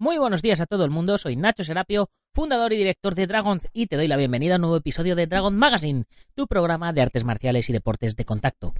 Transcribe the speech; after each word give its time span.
Muy 0.00 0.16
buenos 0.16 0.40
días 0.40 0.62
a 0.62 0.66
todo 0.66 0.86
el 0.86 0.90
mundo, 0.90 1.18
soy 1.18 1.36
Nacho 1.36 1.62
Serapio, 1.62 2.08
fundador 2.32 2.72
y 2.72 2.78
director 2.78 3.14
de 3.14 3.26
Dragon 3.26 3.60
y 3.74 3.86
te 3.86 3.96
doy 3.96 4.08
la 4.08 4.16
bienvenida 4.16 4.54
a 4.54 4.56
un 4.56 4.62
nuevo 4.62 4.78
episodio 4.78 5.14
de 5.14 5.26
Dragon 5.26 5.54
Magazine, 5.54 6.04
tu 6.34 6.46
programa 6.46 6.94
de 6.94 7.02
artes 7.02 7.22
marciales 7.22 7.68
y 7.68 7.74
deportes 7.74 8.16
de 8.16 8.24
contacto. 8.24 8.72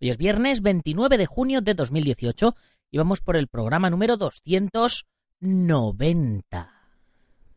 Hoy 0.00 0.10
es 0.10 0.18
viernes 0.18 0.62
29 0.62 1.16
de 1.16 1.26
junio 1.26 1.60
de 1.60 1.74
2018 1.74 2.56
y 2.90 2.98
vamos 2.98 3.20
por 3.20 3.36
el 3.36 3.46
programa 3.46 3.88
número 3.88 4.16
290. 4.16 6.72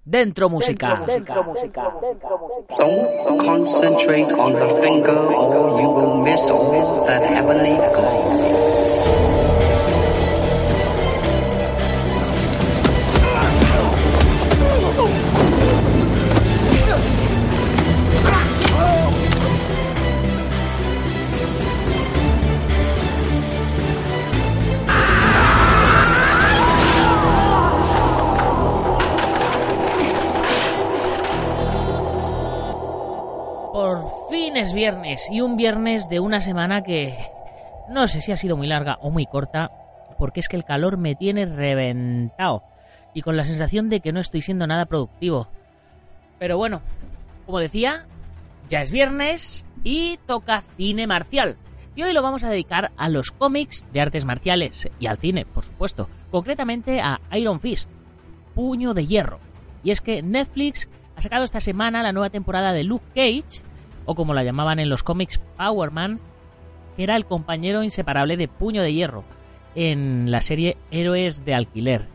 Dentro 0.05 0.49
música. 0.51 1.03
Dentro, 1.07 1.43
música. 1.43 1.91
Don't 2.77 3.43
concentrate 3.43 4.31
on 4.31 4.53
the 4.53 4.79
finger 4.79 5.17
or 5.17 5.81
you 5.81 5.89
will 5.89 6.21
miss 6.21 6.51
all 6.51 7.03
that 7.07 7.23
heavenly 7.23 7.77
glow. 7.77 9.56
Es 34.57 34.73
viernes 34.73 35.29
y 35.31 35.41
un 35.41 35.55
viernes 35.55 36.09
de 36.09 36.19
una 36.19 36.41
semana 36.41 36.81
que 36.81 37.15
no 37.89 38.07
sé 38.07 38.21
si 38.21 38.31
ha 38.31 38.37
sido 38.37 38.57
muy 38.57 38.65
larga 38.65 38.97
o 39.01 39.11
muy 39.11 39.27
corta, 39.27 39.69
porque 40.17 40.39
es 40.39 40.47
que 40.47 40.55
el 40.55 40.63
calor 40.63 40.97
me 40.97 41.13
tiene 41.13 41.45
reventado 41.45 42.63
y 43.13 43.21
con 43.21 43.37
la 43.37 43.45
sensación 43.45 43.89
de 43.89 43.99
que 43.99 44.11
no 44.11 44.19
estoy 44.19 44.41
siendo 44.41 44.65
nada 44.65 44.85
productivo. 44.85 45.47
Pero 46.39 46.57
bueno, 46.57 46.81
como 47.45 47.59
decía, 47.59 48.07
ya 48.67 48.81
es 48.81 48.91
viernes 48.91 49.65
y 49.83 50.17
toca 50.25 50.63
cine 50.75 51.05
marcial. 51.05 51.57
Y 51.95 52.01
hoy 52.01 52.13
lo 52.13 52.23
vamos 52.23 52.43
a 52.43 52.49
dedicar 52.49 52.91
a 52.97 53.09
los 53.09 53.31
cómics 53.31 53.85
de 53.93 54.01
artes 54.01 54.25
marciales 54.25 54.89
y 54.99 55.05
al 55.05 55.17
cine, 55.17 55.45
por 55.45 55.65
supuesto, 55.65 56.09
concretamente 56.31 56.99
a 56.99 57.21
Iron 57.33 57.59
Fist, 57.59 57.91
Puño 58.55 58.95
de 58.95 59.05
Hierro. 59.05 59.39
Y 59.83 59.91
es 59.91 60.01
que 60.01 60.23
Netflix 60.23 60.89
ha 61.15 61.21
sacado 61.21 61.43
esta 61.43 61.61
semana 61.61 62.01
la 62.01 62.11
nueva 62.11 62.31
temporada 62.31 62.73
de 62.73 62.83
Luke 62.83 63.05
Cage, 63.13 63.63
o 64.07 64.15
como 64.15 64.33
la 64.33 64.43
llamaban 64.43 64.79
en 64.79 64.89
los 64.89 65.03
cómics 65.03 65.39
Power 65.57 65.91
Man, 65.91 66.19
era 66.97 67.15
el 67.15 67.25
compañero 67.25 67.83
inseparable 67.83 68.37
de 68.37 68.47
Puño 68.47 68.81
de 68.81 68.93
Hierro 68.93 69.23
en 69.75 70.31
la 70.31 70.41
serie 70.41 70.77
Héroes 70.89 71.45
de 71.45 71.53
Alquiler. 71.53 72.07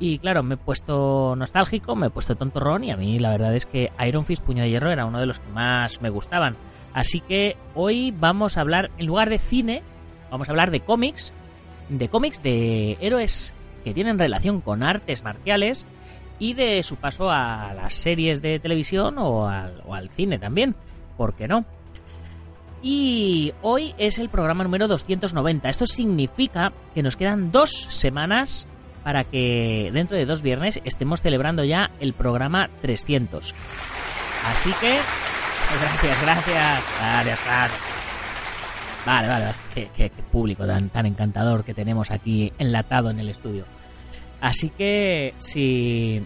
Y 0.00 0.18
claro, 0.18 0.42
me 0.42 0.54
he 0.54 0.56
puesto 0.56 1.36
nostálgico, 1.36 1.94
me 1.94 2.06
he 2.06 2.10
puesto 2.10 2.36
tontorrón 2.36 2.84
y 2.84 2.90
a 2.90 2.96
mí 2.96 3.18
la 3.18 3.30
verdad 3.30 3.54
es 3.54 3.66
que 3.66 3.92
Iron 4.06 4.24
Fist 4.24 4.42
Puño 4.42 4.62
de 4.62 4.70
Hierro 4.70 4.90
era 4.90 5.04
uno 5.04 5.20
de 5.20 5.26
los 5.26 5.40
que 5.40 5.50
más 5.50 6.00
me 6.00 6.08
gustaban. 6.08 6.56
Así 6.94 7.20
que 7.20 7.56
hoy 7.74 8.12
vamos 8.12 8.56
a 8.56 8.62
hablar, 8.62 8.90
en 8.98 9.06
lugar 9.06 9.28
de 9.28 9.38
cine, 9.38 9.82
vamos 10.30 10.48
a 10.48 10.52
hablar 10.52 10.70
de 10.70 10.80
cómics, 10.80 11.32
de 11.88 12.08
cómics 12.08 12.42
de 12.42 12.96
héroes 13.00 13.52
que 13.84 13.94
tienen 13.94 14.18
relación 14.18 14.60
con 14.60 14.82
artes 14.82 15.22
marciales 15.24 15.86
y 16.38 16.54
de 16.54 16.82
su 16.82 16.96
paso 16.96 17.30
a 17.30 17.74
las 17.74 17.94
series 17.94 18.42
de 18.42 18.58
televisión 18.58 19.18
o 19.18 19.48
al, 19.48 19.82
o 19.86 19.94
al 19.94 20.08
cine 20.08 20.38
también, 20.38 20.74
¿por 21.16 21.34
qué 21.34 21.48
no? 21.48 21.64
Y 22.82 23.52
hoy 23.62 23.94
es 23.96 24.18
el 24.18 24.28
programa 24.28 24.64
número 24.64 24.88
290. 24.88 25.68
Esto 25.68 25.86
significa 25.86 26.72
que 26.94 27.02
nos 27.02 27.16
quedan 27.16 27.52
dos 27.52 27.70
semanas 27.90 28.66
para 29.04 29.24
que 29.24 29.90
dentro 29.92 30.16
de 30.16 30.26
dos 30.26 30.42
viernes 30.42 30.80
estemos 30.84 31.20
celebrando 31.22 31.64
ya 31.64 31.90
el 32.00 32.12
programa 32.12 32.70
300. 32.80 33.54
Así 34.46 34.70
que, 34.80 34.98
pues 35.68 35.80
gracias, 35.80 36.22
gracias, 36.22 36.84
gracias, 37.00 37.44
gracias. 37.44 37.92
Vale, 39.06 39.28
vale, 39.28 39.44
vale. 39.46 39.90
Qué, 39.94 40.10
público 40.30 40.66
tan, 40.66 40.88
tan 40.88 41.06
encantador 41.06 41.64
que 41.64 41.74
tenemos 41.74 42.10
aquí 42.10 42.52
enlatado 42.58 43.10
en 43.10 43.20
el 43.20 43.28
estudio. 43.28 43.64
Así 44.40 44.70
que 44.70 45.34
si, 45.38 46.24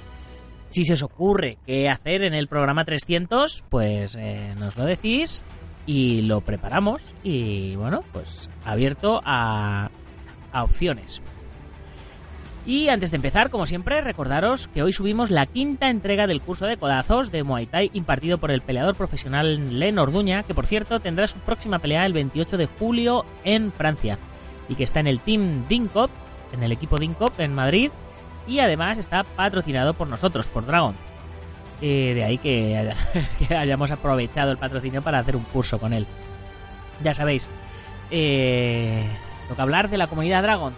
si 0.77 0.85
se 0.85 0.93
os 0.93 1.03
ocurre 1.03 1.57
qué 1.65 1.89
hacer 1.89 2.23
en 2.23 2.35
el 2.35 2.49
programa 2.49 2.85
300, 2.85 3.65
pues 3.71 4.15
eh, 4.15 4.53
nos 4.59 4.77
lo 4.77 4.85
decís 4.85 5.43
y 5.87 6.21
lo 6.21 6.43
preparamos 6.43 7.15
y 7.25 7.77
bueno, 7.77 8.05
pues 8.13 8.51
abierto 8.63 9.23
a, 9.25 9.89
a 10.53 10.63
opciones. 10.63 11.23
Y 12.67 12.91
antes 12.91 13.11
de 13.11 13.17
empezar, 13.17 13.49
como 13.49 13.65
siempre, 13.65 14.03
recordaros 14.03 14.69
que 14.69 14.83
hoy 14.83 14.93
subimos 14.93 15.31
la 15.31 15.47
quinta 15.47 15.89
entrega 15.89 16.27
del 16.27 16.43
curso 16.43 16.67
de 16.67 16.77
codazos 16.77 17.33
de 17.33 17.43
Muay 17.43 17.65
Thai 17.65 17.91
impartido 17.95 18.37
por 18.37 18.51
el 18.51 18.61
peleador 18.61 18.97
profesional 18.97 19.79
Len 19.79 19.99
Orduña, 19.99 20.43
que 20.43 20.53
por 20.53 20.67
cierto 20.67 21.01
tendrá 21.01 21.27
su 21.27 21.39
próxima 21.39 21.79
pelea 21.79 22.05
el 22.05 22.13
28 22.13 22.59
de 22.59 22.67
julio 22.67 23.25
en 23.45 23.73
Francia 23.73 24.19
y 24.69 24.75
que 24.75 24.85
está 24.85 25.01
en 25.01 25.07
el 25.07 25.21
Team 25.21 25.67
Dinkop, 25.71 26.11
en 26.53 26.63
el 26.63 26.73
equipo 26.73 26.99
Dinkop 26.99 27.41
en 27.41 27.55
Madrid 27.55 27.91
y 28.47 28.61
además 28.61 28.99
está 28.99 29.25
patrocinado 29.25 29.95
por 29.95 30.09
nosotros, 30.09 30.47
por 30.49 30.67
Dragon. 30.67 30.95
Eh, 31.83 32.13
de 32.15 32.25
ahí 32.25 32.39
que, 32.39 32.77
haya- 32.77 32.97
que 33.39 33.55
hayamos 33.55 33.91
aprovechado 33.91 34.51
el 34.51 34.57
patrocinio 34.59 35.03
para 35.03 35.19
hacer 35.19 35.37
un 35.37 35.43
curso 35.45 35.79
con 35.79 35.93
él. 35.93 36.07
Ya 37.03 37.13
sabéis, 37.15 37.49
eh, 38.11 39.05
toca 39.49 39.63
hablar 39.63 39.91
de 39.91 39.99
la 39.99 40.07
comunidad 40.07 40.43
Dragon, 40.43 40.73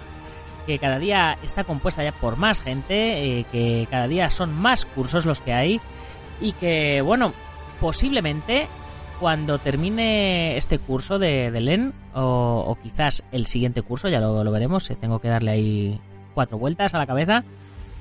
que 0.67 0.79
cada 0.79 0.99
día 0.99 1.39
está 1.43 1.65
compuesta 1.65 2.03
ya 2.03 2.13
por 2.13 2.37
más 2.37 2.61
gente, 2.61 3.39
eh, 3.41 3.47
que 3.53 3.87
cada 3.91 4.09
día 4.09 4.29
son 4.31 4.53
más 4.55 4.85
cursos 4.85 5.25
los 5.27 5.41
que 5.41 5.53
hay 5.53 5.81
y 6.41 6.53
que, 6.53 7.01
bueno, 7.03 7.33
posiblemente 7.81 8.67
cuando 9.21 9.59
termine 9.59 10.57
este 10.57 10.79
curso 10.79 11.19
de, 11.19 11.51
de 11.51 11.61
LEN 11.61 11.93
o, 12.15 12.65
o 12.67 12.77
quizás 12.83 13.25
el 13.33 13.47
siguiente 13.47 13.83
curso, 13.83 14.09
ya 14.09 14.21
lo, 14.21 14.43
lo 14.45 14.51
veremos, 14.53 14.89
eh, 14.91 14.97
tengo 15.01 15.21
que 15.21 15.29
darle 15.29 15.51
ahí 15.53 16.01
cuatro 16.39 16.57
vueltas 16.57 16.95
a 16.95 16.99
la 16.99 17.07
cabeza, 17.09 17.43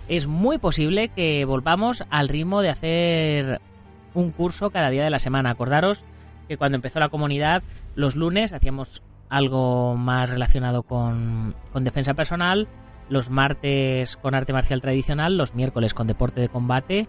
es 0.08 0.28
muy 0.28 0.60
posible 0.60 1.08
que 1.08 1.44
volvamos 1.44 2.04
al 2.12 2.28
ritmo 2.28 2.62
de 2.62 2.70
hacer 2.70 3.62
un 4.14 4.30
curso 4.30 4.70
cada 4.70 4.92
día 4.92 5.04
de 5.04 5.10
la 5.10 5.18
semana. 5.18 5.50
Acordaros 5.50 6.04
que 6.48 6.56
cuando 6.56 6.76
empezó 6.76 7.00
la 7.00 7.10
comunidad, 7.10 7.64
los 7.96 8.16
lunes 8.16 8.54
hacíamos 8.54 9.02
algo 9.28 9.96
más 9.96 10.30
relacionado 10.30 10.84
con, 10.84 11.56
con 11.74 11.84
defensa 11.84 12.14
personal, 12.14 12.68
los 13.10 13.32
martes 13.32 14.18
con 14.18 14.36
arte 14.36 14.54
marcial 14.54 14.84
tradicional, 14.84 15.36
los 15.36 15.56
miércoles 15.56 15.96
con 15.96 16.06
deporte 16.06 16.40
de 16.40 16.50
combate, 16.50 17.08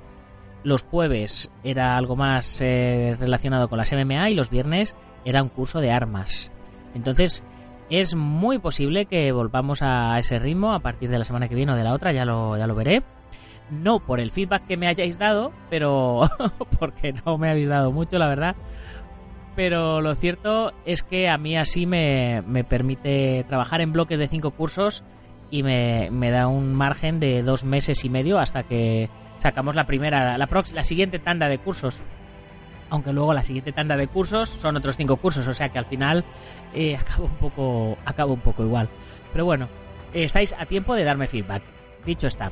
los 0.64 0.82
jueves 0.82 1.50
era 1.62 1.98
algo 1.98 2.16
más 2.16 2.62
eh, 2.62 3.18
relacionado 3.20 3.68
con 3.68 3.76
las 3.76 3.92
MMA 3.92 4.30
y 4.30 4.34
los 4.34 4.48
viernes 4.48 4.96
era 5.26 5.42
un 5.42 5.50
curso 5.50 5.82
de 5.82 5.92
armas. 5.92 6.50
Entonces 6.94 7.44
es 7.90 8.14
muy 8.14 8.58
posible 8.58 9.06
que 9.06 9.32
volvamos 9.32 9.80
a 9.82 10.18
ese 10.18 10.38
ritmo 10.38 10.72
a 10.72 10.80
partir 10.80 11.10
de 11.10 11.18
la 11.18 11.24
semana 11.24 11.48
que 11.48 11.54
viene 11.54 11.72
o 11.72 11.76
de 11.76 11.84
la 11.84 11.94
otra, 11.94 12.12
ya 12.12 12.24
lo, 12.24 12.56
ya 12.56 12.66
lo 12.66 12.74
veré. 12.74 13.02
No 13.70 14.00
por 14.00 14.20
el 14.20 14.30
feedback 14.30 14.66
que 14.66 14.76
me 14.76 14.86
hayáis 14.88 15.18
dado, 15.18 15.52
pero 15.70 16.22
porque 16.78 17.12
no 17.12 17.38
me 17.38 17.50
habéis 17.50 17.68
dado 17.68 17.92
mucho, 17.92 18.18
la 18.18 18.28
verdad. 18.28 18.56
Pero 19.56 20.00
lo 20.00 20.14
cierto 20.14 20.72
es 20.84 21.02
que 21.02 21.28
a 21.28 21.36
mí 21.36 21.56
así 21.56 21.86
me, 21.86 22.42
me 22.46 22.64
permite 22.64 23.44
trabajar 23.48 23.80
en 23.80 23.92
bloques 23.92 24.18
de 24.18 24.28
cinco 24.28 24.52
cursos 24.52 25.02
y 25.50 25.62
me, 25.62 26.10
me 26.10 26.30
da 26.30 26.46
un 26.46 26.74
margen 26.74 27.20
de 27.20 27.42
dos 27.42 27.64
meses 27.64 28.04
y 28.04 28.08
medio 28.08 28.38
hasta 28.38 28.62
que 28.62 29.10
sacamos 29.38 29.74
la 29.74 29.84
primera, 29.84 30.36
la, 30.38 30.48
la 30.74 30.84
siguiente 30.84 31.18
tanda 31.18 31.48
de 31.48 31.58
cursos. 31.58 32.00
Aunque 32.90 33.12
luego 33.12 33.34
la 33.34 33.42
siguiente 33.42 33.72
tanda 33.72 33.96
de 33.96 34.08
cursos 34.08 34.48
son 34.48 34.76
otros 34.76 34.96
cinco 34.96 35.16
cursos, 35.16 35.46
o 35.46 35.52
sea 35.52 35.68
que 35.68 35.78
al 35.78 35.86
final 35.86 36.24
eh, 36.74 36.96
acabo 37.00 37.26
un 37.26 37.36
poco, 37.36 37.98
acabo 38.04 38.34
un 38.34 38.40
poco 38.40 38.62
igual. 38.62 38.88
Pero 39.32 39.44
bueno, 39.44 39.68
eh, 40.14 40.24
estáis 40.24 40.54
a 40.58 40.66
tiempo 40.66 40.94
de 40.94 41.04
darme 41.04 41.26
feedback. 41.26 41.62
Dicho 42.04 42.26
está. 42.26 42.50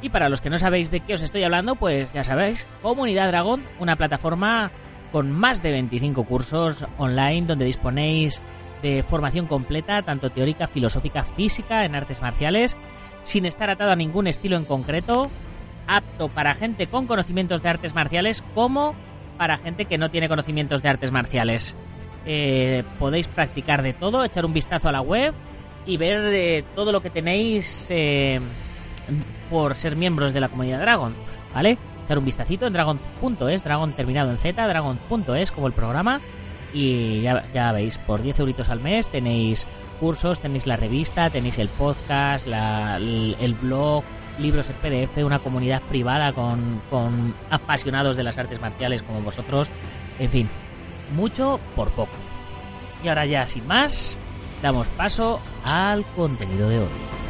Y 0.00 0.08
para 0.08 0.28
los 0.28 0.40
que 0.40 0.50
no 0.50 0.58
sabéis 0.58 0.90
de 0.90 1.00
qué 1.00 1.14
os 1.14 1.22
estoy 1.22 1.44
hablando, 1.44 1.76
pues 1.76 2.12
ya 2.12 2.24
sabéis, 2.24 2.66
Comunidad 2.82 3.28
Dragón, 3.28 3.62
una 3.78 3.94
plataforma 3.94 4.72
con 5.12 5.30
más 5.30 5.62
de 5.62 5.70
25 5.70 6.24
cursos 6.24 6.84
online 6.98 7.46
donde 7.46 7.66
disponéis 7.66 8.42
de 8.82 9.04
formación 9.04 9.46
completa, 9.46 10.02
tanto 10.02 10.30
teórica, 10.30 10.66
filosófica, 10.66 11.22
física, 11.22 11.84
en 11.84 11.94
artes 11.94 12.20
marciales, 12.20 12.76
sin 13.22 13.46
estar 13.46 13.70
atado 13.70 13.92
a 13.92 13.96
ningún 13.96 14.26
estilo 14.26 14.56
en 14.56 14.64
concreto, 14.64 15.30
apto 15.86 16.28
para 16.28 16.54
gente 16.54 16.88
con 16.88 17.06
conocimientos 17.06 17.62
de 17.62 17.68
artes 17.68 17.94
marciales 17.94 18.42
como 18.54 18.94
para 19.42 19.58
gente 19.58 19.86
que 19.86 19.98
no 19.98 20.08
tiene 20.08 20.28
conocimientos 20.28 20.82
de 20.82 20.88
artes 20.88 21.10
marciales. 21.10 21.76
Eh, 22.24 22.84
podéis 23.00 23.26
practicar 23.26 23.82
de 23.82 23.92
todo, 23.92 24.22
echar 24.22 24.46
un 24.46 24.52
vistazo 24.52 24.88
a 24.88 24.92
la 24.92 25.00
web 25.00 25.34
y 25.84 25.96
ver 25.96 26.32
eh, 26.32 26.64
todo 26.76 26.92
lo 26.92 27.00
que 27.00 27.10
tenéis 27.10 27.88
eh, 27.90 28.38
por 29.50 29.74
ser 29.74 29.96
miembros 29.96 30.32
de 30.32 30.38
la 30.38 30.48
comunidad 30.48 30.78
Dragon, 30.78 31.12
¿vale? 31.52 31.76
Echar 32.04 32.20
un 32.20 32.24
vistacito 32.24 32.68
en 32.68 32.72
dragon.es, 32.72 33.64
dragon 33.64 33.94
terminado 33.94 34.30
en 34.30 34.38
z, 34.38 34.64
dragon.es 34.64 35.50
como 35.50 35.66
el 35.66 35.72
programa 35.72 36.20
y 36.72 37.22
ya, 37.22 37.72
veis, 37.72 37.98
por 37.98 38.22
10 38.22 38.38
euritos 38.38 38.68
al 38.68 38.78
mes 38.78 39.10
tenéis 39.10 39.66
cursos, 39.98 40.38
tenéis 40.38 40.68
la 40.68 40.76
revista, 40.76 41.30
tenéis 41.30 41.58
el 41.58 41.68
podcast, 41.68 42.46
la, 42.46 42.98
el, 42.98 43.56
blog, 43.60 44.04
libros 44.38 44.68
en 44.68 44.76
PDF, 44.76 45.24
una 45.24 45.38
comunidad 45.38 45.82
privada 45.82 46.32
con, 46.32 46.82
con 46.90 47.34
apasionados 47.50 48.16
de 48.16 48.22
las 48.22 48.38
artes 48.38 48.60
marciales 48.60 49.02
como 49.02 49.20
vosotros. 49.20 49.70
En 50.18 50.30
fin, 50.30 50.48
mucho 51.14 51.60
por 51.76 51.90
poco. 51.90 52.16
Y 53.02 53.08
ahora 53.08 53.26
ya, 53.26 53.46
sin 53.46 53.66
más, 53.66 54.18
damos 54.62 54.88
paso 54.88 55.40
al 55.64 56.04
contenido 56.14 56.68
de 56.68 56.78
hoy. 56.78 57.21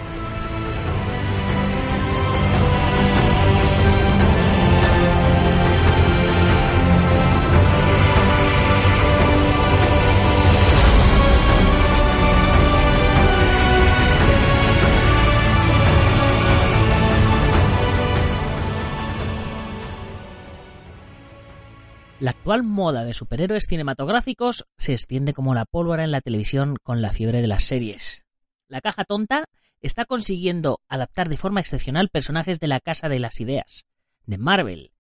La 22.23 22.31
actual 22.31 22.63
moda 22.63 23.05
de 23.05 23.15
superhéroes 23.15 23.65
cinematográficos 23.69 24.65
se 24.77 24.93
extiende 24.93 25.33
como 25.33 25.55
la 25.55 25.65
pólvora 25.65 26.05
en 26.05 26.13
la 26.13 26.21
televisión 26.21 26.77
con 26.81 27.03
la 27.03 27.13
fiebre 27.13 27.41
de 27.41 27.49
las 27.49 27.65
series. 27.65 28.25
La 28.69 28.81
caja 28.81 29.03
tonta 29.03 29.47
está 29.81 30.05
consiguiendo 30.05 30.79
adaptar 30.89 31.29
de 31.29 31.37
forma 31.37 31.59
excepcional 31.59 32.11
personajes 32.11 32.61
de 32.61 32.69
la 32.69 32.79
Casa 32.79 33.09
de 33.09 33.19
las 33.19 33.41
Ideas, 33.41 33.87
de 34.25 34.39
Marvel. 34.39 34.93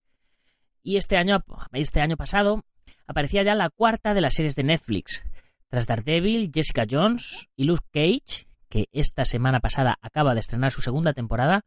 Y 0.82 0.96
este 0.96 1.16
año, 1.16 1.44
este 1.70 2.00
año 2.00 2.16
pasado 2.16 2.64
aparecía 3.06 3.44
ya 3.44 3.54
la 3.54 3.70
cuarta 3.70 4.14
de 4.14 4.20
las 4.20 4.34
series 4.34 4.56
de 4.56 4.64
Netflix. 4.64 5.22
Tras 5.68 5.86
Daredevil, 5.86 6.50
Jessica 6.52 6.86
Jones 6.90 7.46
y 7.54 7.66
Luke 7.66 7.86
Cage, 7.92 8.48
que 8.68 8.86
esta 8.90 9.24
semana 9.26 9.60
pasada 9.60 9.96
acaba 10.02 10.34
de 10.34 10.40
estrenar 10.40 10.72
su 10.72 10.82
segunda 10.82 11.12
temporada, 11.12 11.64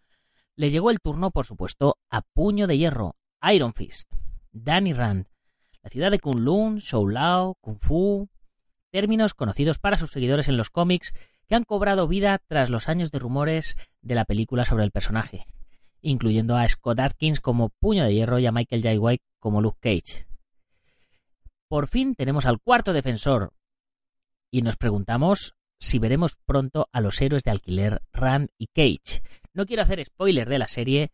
le 0.57 0.69
llegó 0.69 0.91
el 0.91 0.99
turno, 0.99 1.31
por 1.31 1.45
supuesto, 1.45 1.95
a 2.09 2.23
Puño 2.23 2.67
de 2.67 2.77
Hierro, 2.77 3.15
Iron 3.41 3.73
Fist, 3.73 4.11
Danny 4.51 4.91
Rand, 4.91 5.27
la 5.85 5.91
ciudad 5.91 6.09
de 6.09 6.17
Kunlun, 6.17 6.81
Lao, 7.11 7.57
Kung 7.61 7.77
Fu, 7.79 8.27
términos 8.89 9.35
conocidos 9.35 9.77
para 9.77 9.97
sus 9.97 10.09
seguidores 10.09 10.47
en 10.47 10.57
los 10.57 10.71
cómics 10.71 11.13
que 11.47 11.53
han 11.53 11.63
cobrado 11.63 12.07
vida 12.07 12.41
tras 12.47 12.71
los 12.71 12.89
años 12.89 13.11
de 13.11 13.19
rumores 13.19 13.77
de 14.01 14.15
la 14.15 14.25
película 14.25 14.65
sobre 14.65 14.83
el 14.83 14.89
personaje, 14.89 15.45
incluyendo 16.01 16.57
a 16.57 16.67
Scott 16.67 16.99
Atkins 16.99 17.39
como 17.39 17.69
Puño 17.69 18.03
de 18.03 18.15
Hierro 18.15 18.39
y 18.39 18.47
a 18.47 18.51
Michael 18.51 18.81
J. 18.81 18.99
White 18.99 19.23
como 19.37 19.61
Luke 19.61 19.77
Cage. 19.79 20.25
Por 21.67 21.87
fin 21.87 22.15
tenemos 22.15 22.47
al 22.47 22.59
cuarto 22.59 22.91
defensor 22.91 23.53
y 24.49 24.63
nos 24.63 24.77
preguntamos 24.77 25.53
si 25.77 25.99
veremos 25.99 26.35
pronto 26.47 26.89
a 26.93 26.99
los 26.99 27.21
héroes 27.21 27.43
de 27.43 27.51
alquiler 27.51 28.01
Rand 28.11 28.49
y 28.57 28.69
Cage. 28.73 29.21
No 29.53 29.67
quiero 29.67 29.83
hacer 29.83 30.03
spoiler 30.03 30.49
de 30.49 30.57
la 30.57 30.67
serie, 30.67 31.11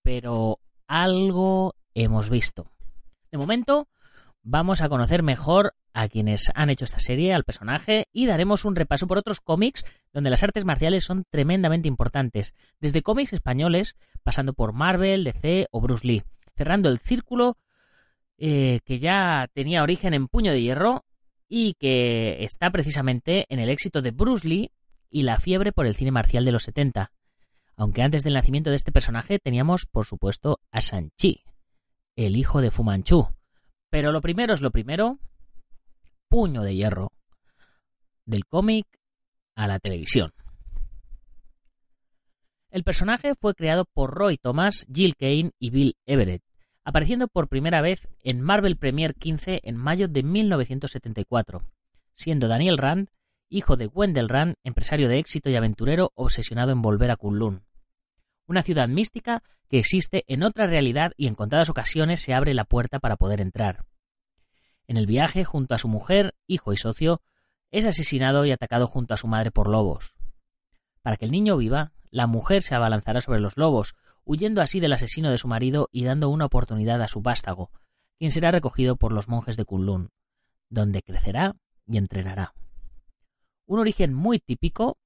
pero 0.00 0.60
algo 0.86 1.74
hemos 1.92 2.30
visto. 2.30 2.70
De 3.30 3.36
momento, 3.36 3.86
vamos 4.44 4.82
a 4.82 4.88
conocer 4.88 5.22
mejor 5.22 5.74
a 5.94 6.08
quienes 6.08 6.52
han 6.54 6.70
hecho 6.70 6.84
esta 6.84 7.00
serie, 7.00 7.34
al 7.34 7.44
personaje, 7.44 8.08
y 8.12 8.26
daremos 8.26 8.64
un 8.64 8.76
repaso 8.76 9.06
por 9.06 9.18
otros 9.18 9.40
cómics 9.40 9.84
donde 10.12 10.30
las 10.30 10.42
artes 10.42 10.64
marciales 10.64 11.04
son 11.04 11.24
tremendamente 11.30 11.88
importantes, 11.88 12.54
desde 12.80 13.02
cómics 13.02 13.32
españoles, 13.32 13.96
pasando 14.22 14.52
por 14.52 14.72
Marvel, 14.72 15.24
DC 15.24 15.66
o 15.70 15.80
Bruce 15.80 16.06
Lee, 16.06 16.22
cerrando 16.56 16.88
el 16.88 16.98
círculo 16.98 17.56
eh, 18.36 18.80
que 18.84 18.98
ya 18.98 19.48
tenía 19.54 19.82
origen 19.82 20.12
en 20.12 20.28
Puño 20.28 20.52
de 20.52 20.60
Hierro 20.60 21.04
y 21.48 21.74
que 21.74 22.44
está 22.44 22.70
precisamente 22.70 23.46
en 23.48 23.60
el 23.60 23.70
éxito 23.70 24.02
de 24.02 24.10
Bruce 24.10 24.46
Lee 24.46 24.72
y 25.08 25.22
la 25.22 25.38
fiebre 25.38 25.72
por 25.72 25.86
el 25.86 25.94
cine 25.94 26.10
marcial 26.10 26.44
de 26.44 26.52
los 26.52 26.64
70. 26.64 27.12
Aunque 27.76 28.02
antes 28.02 28.24
del 28.24 28.34
nacimiento 28.34 28.70
de 28.70 28.76
este 28.76 28.92
personaje 28.92 29.38
teníamos, 29.38 29.86
por 29.86 30.06
supuesto, 30.06 30.60
a 30.70 30.80
Sanchi, 30.80 31.44
el 32.16 32.36
hijo 32.36 32.60
de 32.60 32.70
Fu 32.70 32.82
Manchu, 32.82 33.28
pero 33.94 34.10
lo 34.10 34.20
primero 34.20 34.54
es 34.54 34.60
lo 34.60 34.72
primero, 34.72 35.20
puño 36.28 36.62
de 36.62 36.74
hierro, 36.74 37.12
del 38.24 38.44
cómic 38.44 38.88
a 39.54 39.68
la 39.68 39.78
televisión. 39.78 40.32
El 42.70 42.82
personaje 42.82 43.36
fue 43.36 43.54
creado 43.54 43.84
por 43.84 44.10
Roy 44.10 44.36
Thomas, 44.36 44.84
Jill 44.92 45.14
Kane 45.14 45.52
y 45.60 45.70
Bill 45.70 45.96
Everett, 46.06 46.42
apareciendo 46.82 47.28
por 47.28 47.46
primera 47.46 47.82
vez 47.82 48.08
en 48.24 48.40
Marvel 48.40 48.76
Premier 48.78 49.14
15 49.14 49.60
en 49.62 49.76
mayo 49.76 50.08
de 50.08 50.24
1974, 50.24 51.62
siendo 52.14 52.48
Daniel 52.48 52.78
Rand, 52.78 53.10
hijo 53.48 53.76
de 53.76 53.86
Wendell 53.86 54.28
Rand, 54.28 54.56
empresario 54.64 55.08
de 55.08 55.20
éxito 55.20 55.50
y 55.50 55.54
aventurero 55.54 56.10
obsesionado 56.16 56.72
en 56.72 56.82
volver 56.82 57.12
a 57.12 57.16
Kunlun 57.16 57.62
una 58.46 58.62
ciudad 58.62 58.88
mística 58.88 59.42
que 59.68 59.78
existe 59.78 60.24
en 60.28 60.42
otra 60.42 60.66
realidad 60.66 61.12
y 61.16 61.26
en 61.26 61.34
contadas 61.34 61.70
ocasiones 61.70 62.20
se 62.20 62.34
abre 62.34 62.54
la 62.54 62.64
puerta 62.64 63.00
para 63.00 63.16
poder 63.16 63.40
entrar. 63.40 63.84
En 64.86 64.96
el 64.96 65.06
viaje, 65.06 65.44
junto 65.44 65.74
a 65.74 65.78
su 65.78 65.88
mujer, 65.88 66.34
hijo 66.46 66.72
y 66.72 66.76
socio, 66.76 67.22
es 67.70 67.86
asesinado 67.86 68.44
y 68.44 68.52
atacado 68.52 68.86
junto 68.86 69.14
a 69.14 69.16
su 69.16 69.26
madre 69.26 69.50
por 69.50 69.68
lobos. 69.68 70.14
Para 71.02 71.16
que 71.16 71.24
el 71.24 71.30
niño 71.30 71.56
viva, 71.56 71.92
la 72.10 72.26
mujer 72.26 72.62
se 72.62 72.74
abalanzará 72.74 73.20
sobre 73.20 73.40
los 73.40 73.56
lobos, 73.56 73.94
huyendo 74.24 74.60
así 74.62 74.80
del 74.80 74.92
asesino 74.92 75.30
de 75.30 75.38
su 75.38 75.48
marido 75.48 75.88
y 75.90 76.04
dando 76.04 76.28
una 76.28 76.44
oportunidad 76.44 77.02
a 77.02 77.08
su 77.08 77.20
vástago, 77.22 77.70
quien 78.18 78.30
será 78.30 78.50
recogido 78.50 78.96
por 78.96 79.12
los 79.12 79.28
monjes 79.28 79.56
de 79.56 79.64
Kunlun, 79.64 80.10
donde 80.68 81.02
crecerá 81.02 81.56
y 81.86 81.98
entrenará. 81.98 82.54
Un 83.66 83.80
origen 83.80 84.12
muy 84.14 84.38
típico, 84.38 84.98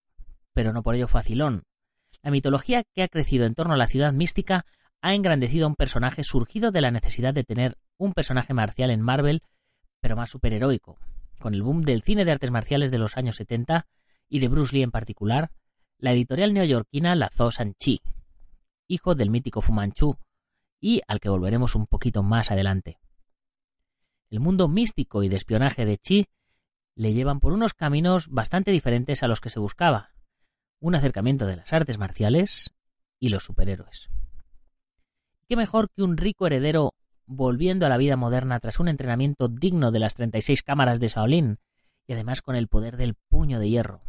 pero 0.53 0.73
no 0.73 0.83
por 0.83 0.95
ello 0.95 1.09
facilón, 1.09 1.65
la 2.23 2.31
mitología 2.31 2.85
que 2.95 3.03
ha 3.03 3.09
crecido 3.09 3.47
en 3.47 3.55
torno 3.55 3.75
a 3.75 3.77
la 3.77 3.87
ciudad 3.87 4.13
mística 4.13 4.67
ha 5.01 5.15
engrandecido 5.15 5.67
a 5.67 5.69
un 5.69 5.77
personaje 5.77 6.25
surgido 6.25 6.71
de 6.71 6.81
la 6.81 6.91
necesidad 6.91 7.33
de 7.33 7.45
tener 7.45 7.77
un 7.97 8.13
personaje 8.13 8.55
marcial 8.55 8.91
en 8.91 9.01
Marvel, 9.01 9.43
pero 10.01 10.17
más 10.17 10.31
superheroico. 10.31 10.99
Con 11.39 11.55
el 11.55 11.63
boom 11.63 11.83
del 11.83 12.03
cine 12.03 12.25
de 12.25 12.33
artes 12.33 12.51
marciales 12.51 12.91
de 12.91 12.99
los 12.99 13.17
años 13.17 13.37
70 13.37 13.87
y 14.29 14.41
de 14.41 14.49
Bruce 14.49 14.75
Lee 14.75 14.83
en 14.83 14.91
particular, 14.91 15.51
la 15.99 16.13
editorial 16.13 16.53
neoyorquina 16.53 17.15
lanzó 17.15 17.51
Sanchi, 17.51 18.01
hijo 18.89 19.15
del 19.15 19.31
mítico 19.31 19.61
Fu 19.61 19.73
Manchu, 19.73 20.17
y 20.81 21.03
al 21.07 21.21
que 21.21 21.29
volveremos 21.29 21.75
un 21.75 21.87
poquito 21.87 22.23
más 22.23 22.51
adelante. 22.51 22.99
El 24.31 24.41
mundo 24.41 24.69
místico 24.69 25.23
y 25.23 25.29
de 25.29 25.37
espionaje 25.37 25.87
de 25.87 25.97
Chi 25.97 26.27
le 26.95 27.13
llevan 27.13 27.41
por 27.41 27.53
unos 27.53 27.75
caminos 27.75 28.29
bastante 28.29 28.71
diferentes 28.71 29.23
a 29.23 29.29
los 29.29 29.41
que 29.41 29.51
se 29.51 29.61
buscaba, 29.61 30.11
un 30.81 30.95
acercamiento 30.95 31.47
de 31.47 31.57
las 31.57 31.73
artes 31.73 31.99
marciales 31.99 32.75
y 33.19 33.31
los 33.31 33.45
superhéroes. 33.45 34.09
¿Qué 35.49 35.57
mejor 35.57 35.91
que 35.91 36.03
un 36.03 36.17
rico 36.17 36.47
heredero 36.47 36.95
volviendo 37.27 37.87
a 37.87 37.89
la 37.89 37.97
vida 37.97 38.17
moderna 38.17 38.61
tras 38.61 38.81
un 38.81 38.89
entrenamiento 38.89 39.49
digno 39.49 39.91
de 39.91 39.99
las 39.99 40.15
36 40.15 40.63
cámaras 40.63 41.01
de 41.01 41.09
Shaolin 41.09 41.59
y 42.07 42.13
además 42.13 42.43
con 42.43 42.55
el 42.57 42.69
poder 42.69 42.97
del 42.97 43.15
puño 43.29 43.59
de 43.59 43.71
hierro? 43.71 44.03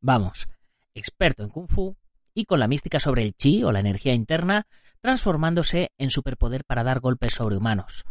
Vamos, 0.00 0.48
experto 0.94 1.44
en 1.44 1.50
kung 1.50 1.68
fu 1.68 1.96
y 2.34 2.46
con 2.46 2.58
la 2.58 2.68
mística 2.68 2.98
sobre 2.98 3.22
el 3.22 3.34
chi 3.34 3.62
o 3.62 3.72
la 3.72 3.80
energía 3.80 4.14
interna, 4.14 4.66
transformándose 5.00 5.92
en 5.98 6.10
superpoder 6.10 6.64
para 6.64 6.82
dar 6.82 7.00
golpes 7.00 7.34
sobrehumanos. 7.34 8.04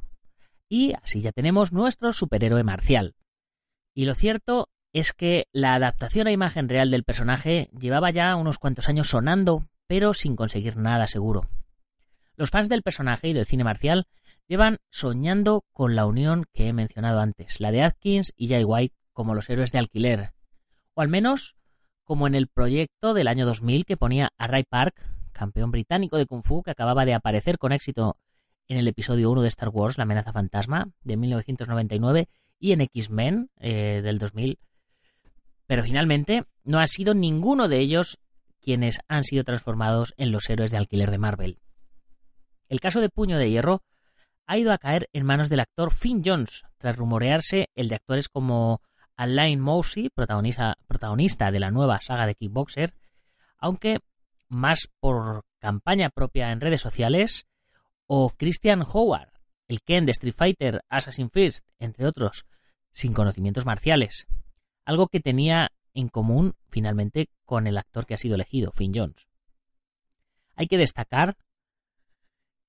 Y 0.70 0.94
así 1.02 1.22
ya 1.22 1.32
tenemos 1.32 1.72
nuestro 1.72 2.14
superhéroe 2.14 2.64
marcial. 2.64 3.16
Y 3.94 4.06
lo 4.06 4.14
cierto 4.14 4.70
es 4.94 5.14
que 5.14 5.48
la 5.52 5.76
adaptación 5.76 6.28
a 6.28 6.32
imagen 6.32 6.70
real 6.70 6.92
del 6.92 7.04
personaje 7.04 7.70
llevaba 7.78 8.12
ya 8.12 8.36
unos 8.36 8.58
cuantos 8.58 8.90
años 8.90 9.10
sonando, 9.10 9.64
pero 9.88 10.14
sin 10.14 10.36
conseguir 10.36 10.78
nada 10.78 11.08
seguro. 11.08 11.48
Los 12.36 12.50
fans 12.50 12.70
del 12.70 12.84
personaje 12.84 13.30
y 13.30 13.34
del 13.34 13.46
cine 13.46 13.64
marcial 13.64 14.08
llevan 14.48 14.80
soñando 14.90 15.64
con 15.72 15.96
la 15.96 16.06
unión 16.06 16.46
que 16.54 16.68
he 16.68 16.74
mencionado 16.74 17.20
antes, 17.20 17.60
la 17.60 17.72
de 17.72 17.84
Atkins 17.84 18.34
y 18.36 18.50
Jay 18.50 18.64
White 18.64 18.96
como 19.14 19.36
los 19.36 19.50
héroes 19.50 19.72
de 19.72 19.80
alquiler, 19.80 20.34
o 20.94 21.02
al 21.02 21.08
menos 21.08 21.56
como 22.04 22.28
en 22.28 22.36
el 22.36 22.48
proyecto 22.48 23.14
del 23.14 23.28
año 23.28 23.46
2000 23.46 23.86
que 23.86 23.98
ponía 23.98 24.34
a 24.38 24.48
Ray 24.48 24.64
Park, 24.64 24.96
campeón 25.32 25.72
británico 25.72 26.18
de 26.18 26.26
Kung 26.26 26.44
Fu 26.44 26.64
que 26.64 26.72
acababa 26.72 27.06
de 27.06 27.14
aparecer 27.14 27.58
con 27.58 27.72
éxito 27.72 28.18
en 28.68 28.78
el 28.78 28.88
episodio 28.88 29.32
1 29.32 29.42
de 29.42 29.48
Star 29.48 29.70
Wars, 29.70 29.98
La 29.98 30.04
amenaza 30.04 30.34
fantasma, 30.34 30.90
de 31.04 31.18
1999, 31.18 32.28
y 32.60 32.72
en 32.74 32.82
X-Men 32.82 33.50
eh, 33.58 34.02
del 34.04 34.20
2000, 34.20 34.60
pero 35.72 35.84
finalmente 35.84 36.44
no 36.66 36.80
ha 36.82 36.88
sido 36.88 37.13
ninguno 37.13 37.70
de 37.70 37.80
ellos 37.80 38.20
quienes 38.60 39.00
han 39.08 39.24
sido 39.24 39.46
transformados 39.46 40.13
en 40.18 40.34
los 40.34 40.50
héroes 40.50 40.70
de 40.70 40.75
alquiler 40.75 41.10
de 41.10 41.18
Marvel. 41.18 41.60
El 42.68 42.82
caso 42.82 43.00
de 43.00 43.08
Puño 43.08 43.38
de 43.38 43.50
Hierro 43.50 43.82
ha 44.48 44.58
ido 44.58 44.74
a 44.74 44.78
caer 44.78 45.08
en 45.13 45.25
manos 45.25 45.48
del 45.48 45.62
actor 45.62 45.94
Finn 45.94 46.24
Jones, 46.25 46.63
tras 46.78 46.98
rumorearse 46.98 47.70
el 47.74 47.88
de 47.88 47.96
actores 47.96 48.28
como 48.28 48.82
Alain 49.16 49.62
Mousy, 49.62 50.10
protagonista, 50.10 50.75
protagonista 50.88 51.51
de 51.51 51.62
la 51.62 51.72
nueva 51.72 52.01
saga 52.01 52.25
de 52.25 52.36
Kickboxer, 52.36 52.94
aunque 53.58 54.00
más 54.50 54.90
por 55.00 55.46
campaña 55.60 56.10
propia 56.10 56.51
en 56.51 56.60
redes 56.60 56.82
sociales, 56.82 57.48
o 58.08 58.32
Christian 58.32 58.82
Howard, 58.82 59.32
el 59.70 59.80
Ken 59.80 60.06
de 60.06 60.12
Street 60.12 60.36
Fighter, 60.36 60.82
Assassin's 60.90 61.32
First, 61.32 61.66
entre 61.80 62.08
otros, 62.08 62.46
sin 62.92 63.13
conocimientos 63.13 63.66
marciales, 63.66 64.28
algo 64.86 65.08
que 65.08 65.20
tenía 65.20 65.72
en 65.94 66.10
común 66.10 66.54
finalmente 66.70 67.30
con 67.46 67.68
el 67.68 67.78
actor 67.78 68.06
que 68.06 68.14
ha 68.14 68.18
sido 68.18 68.36
elegido, 68.36 68.72
Finn 68.72 68.94
Jones. 68.96 69.28
Hay 70.56 70.68
que 70.68 70.78
destacar 70.78 71.38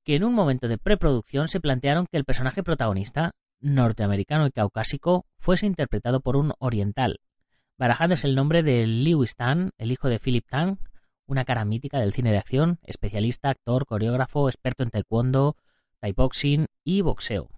que 0.04 0.16
en 0.16 0.24
un 0.24 0.34
momento 0.34 0.68
de 0.68 0.78
preproducción 0.78 1.48
se 1.48 1.60
plantearon 1.60 2.06
que 2.06 2.16
el 2.16 2.24
personaje 2.24 2.62
protagonista, 2.62 3.32
norteamericano 3.60 4.46
y 4.46 4.50
caucásico, 4.50 5.26
fuese 5.38 5.66
interpretado 5.66 6.20
por 6.20 6.36
un 6.36 6.52
oriental, 6.58 7.20
barajándose 7.78 8.26
el 8.26 8.34
nombre 8.34 8.62
de 8.62 8.86
Lewis 8.86 9.36
Tan, 9.36 9.70
el 9.78 9.92
hijo 9.92 10.08
de 10.08 10.18
Philip 10.18 10.46
Tan, 10.48 10.78
una 11.26 11.44
cara 11.44 11.64
mítica 11.64 12.00
del 12.00 12.12
cine 12.12 12.32
de 12.32 12.38
acción, 12.38 12.78
especialista, 12.82 13.50
actor, 13.50 13.86
coreógrafo, 13.86 14.48
experto 14.48 14.82
en 14.82 14.90
taekwondo, 14.90 15.56
thai 16.00 16.12
boxing 16.12 16.66
y 16.84 17.00
boxeo. 17.00 17.48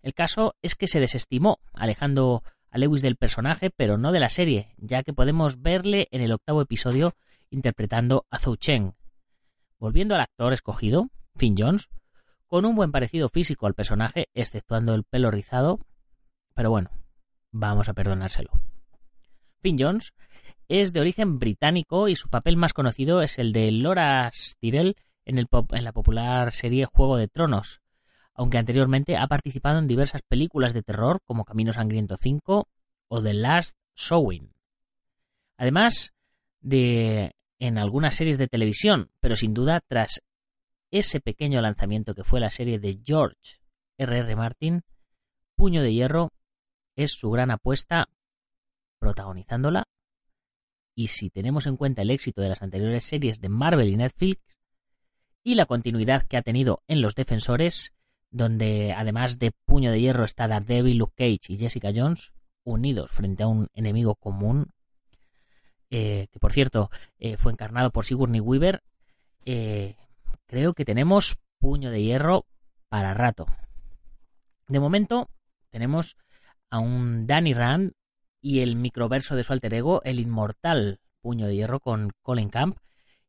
El 0.00 0.14
caso 0.14 0.54
es 0.62 0.76
que 0.76 0.86
se 0.86 1.00
desestimó, 1.00 1.58
alejando 1.72 2.44
Lewis 2.78 3.02
del 3.02 3.16
personaje, 3.16 3.70
pero 3.70 3.98
no 3.98 4.12
de 4.12 4.20
la 4.20 4.30
serie, 4.30 4.74
ya 4.76 5.02
que 5.02 5.12
podemos 5.12 5.62
verle 5.62 6.08
en 6.10 6.22
el 6.22 6.32
octavo 6.32 6.62
episodio 6.62 7.14
interpretando 7.50 8.26
a 8.30 8.38
Zhou 8.38 8.56
Cheng. 8.56 8.94
Volviendo 9.78 10.14
al 10.14 10.22
actor 10.22 10.52
escogido, 10.52 11.08
Finn 11.36 11.54
Jones, 11.56 11.88
con 12.46 12.64
un 12.64 12.76
buen 12.76 12.92
parecido 12.92 13.28
físico 13.28 13.66
al 13.66 13.74
personaje, 13.74 14.28
exceptuando 14.34 14.94
el 14.94 15.04
pelo 15.04 15.30
rizado, 15.30 15.80
pero 16.54 16.70
bueno, 16.70 16.90
vamos 17.50 17.88
a 17.88 17.94
perdonárselo. 17.94 18.50
Finn 19.60 19.76
Jones 19.78 20.14
es 20.68 20.92
de 20.92 21.00
origen 21.00 21.38
británico 21.38 22.08
y 22.08 22.16
su 22.16 22.28
papel 22.28 22.56
más 22.56 22.72
conocido 22.72 23.22
es 23.22 23.38
el 23.38 23.52
de 23.52 23.70
Laura 23.72 24.30
Tyrell 24.60 24.96
en 25.24 25.46
la 25.84 25.92
popular 25.92 26.52
serie 26.52 26.86
Juego 26.86 27.16
de 27.16 27.28
Tronos, 27.28 27.80
aunque 28.36 28.58
anteriormente 28.58 29.16
ha 29.16 29.26
participado 29.26 29.78
en 29.78 29.86
diversas 29.86 30.22
películas 30.22 30.74
de 30.74 30.82
terror 30.82 31.20
como 31.24 31.44
Camino 31.44 31.72
Sangriento 31.72 32.16
5 32.16 32.68
o 33.08 33.22
The 33.22 33.34
Last 33.34 33.76
Showing. 33.96 34.52
Además 35.56 36.14
de 36.60 37.34
en 37.58 37.78
algunas 37.78 38.14
series 38.14 38.36
de 38.36 38.48
televisión, 38.48 39.10
pero 39.20 39.36
sin 39.36 39.54
duda 39.54 39.80
tras 39.80 40.22
ese 40.90 41.20
pequeño 41.20 41.60
lanzamiento 41.62 42.14
que 42.14 42.24
fue 42.24 42.40
la 42.40 42.50
serie 42.50 42.78
de 42.78 43.00
George 43.02 43.60
R.R. 43.98 44.26
R. 44.26 44.36
Martin, 44.36 44.82
Puño 45.54 45.80
de 45.80 45.94
Hierro 45.94 46.32
es 46.96 47.12
su 47.12 47.30
gran 47.30 47.50
apuesta 47.50 48.08
protagonizándola. 48.98 49.88
Y 50.94 51.08
si 51.08 51.30
tenemos 51.30 51.66
en 51.66 51.76
cuenta 51.76 52.02
el 52.02 52.10
éxito 52.10 52.42
de 52.42 52.50
las 52.50 52.62
anteriores 52.62 53.04
series 53.04 53.40
de 53.40 53.48
Marvel 53.48 53.88
y 53.88 53.96
Netflix 53.96 54.58
y 55.42 55.54
la 55.54 55.66
continuidad 55.66 56.24
que 56.24 56.36
ha 56.36 56.42
tenido 56.42 56.82
en 56.88 57.00
Los 57.00 57.14
Defensores, 57.14 57.94
donde 58.36 58.92
además 58.92 59.38
de 59.38 59.52
Puño 59.64 59.90
de 59.90 59.98
Hierro 59.98 60.24
está 60.24 60.46
Daredevil, 60.46 60.98
Luke 60.98 61.14
Cage 61.16 61.54
y 61.54 61.56
Jessica 61.56 61.90
Jones, 61.94 62.32
unidos 62.64 63.10
frente 63.10 63.44
a 63.44 63.46
un 63.46 63.68
enemigo 63.72 64.14
común, 64.14 64.72
eh, 65.88 66.28
que 66.30 66.38
por 66.38 66.52
cierto 66.52 66.90
eh, 67.18 67.38
fue 67.38 67.52
encarnado 67.52 67.90
por 67.90 68.04
Sigourney 68.04 68.40
Weaver, 68.40 68.82
eh, 69.46 69.96
creo 70.44 70.74
que 70.74 70.84
tenemos 70.84 71.40
Puño 71.58 71.90
de 71.90 72.02
Hierro 72.02 72.44
para 72.90 73.14
rato. 73.14 73.46
De 74.68 74.80
momento 74.80 75.30
tenemos 75.70 76.18
a 76.68 76.78
un 76.78 77.26
Danny 77.26 77.54
Rand 77.54 77.92
y 78.42 78.60
el 78.60 78.76
microverso 78.76 79.34
de 79.34 79.44
su 79.44 79.54
alter 79.54 79.72
ego, 79.72 80.02
el 80.04 80.20
inmortal 80.20 81.00
Puño 81.22 81.46
de 81.46 81.56
Hierro 81.56 81.80
con 81.80 82.10
Colin 82.20 82.50
Camp, 82.50 82.76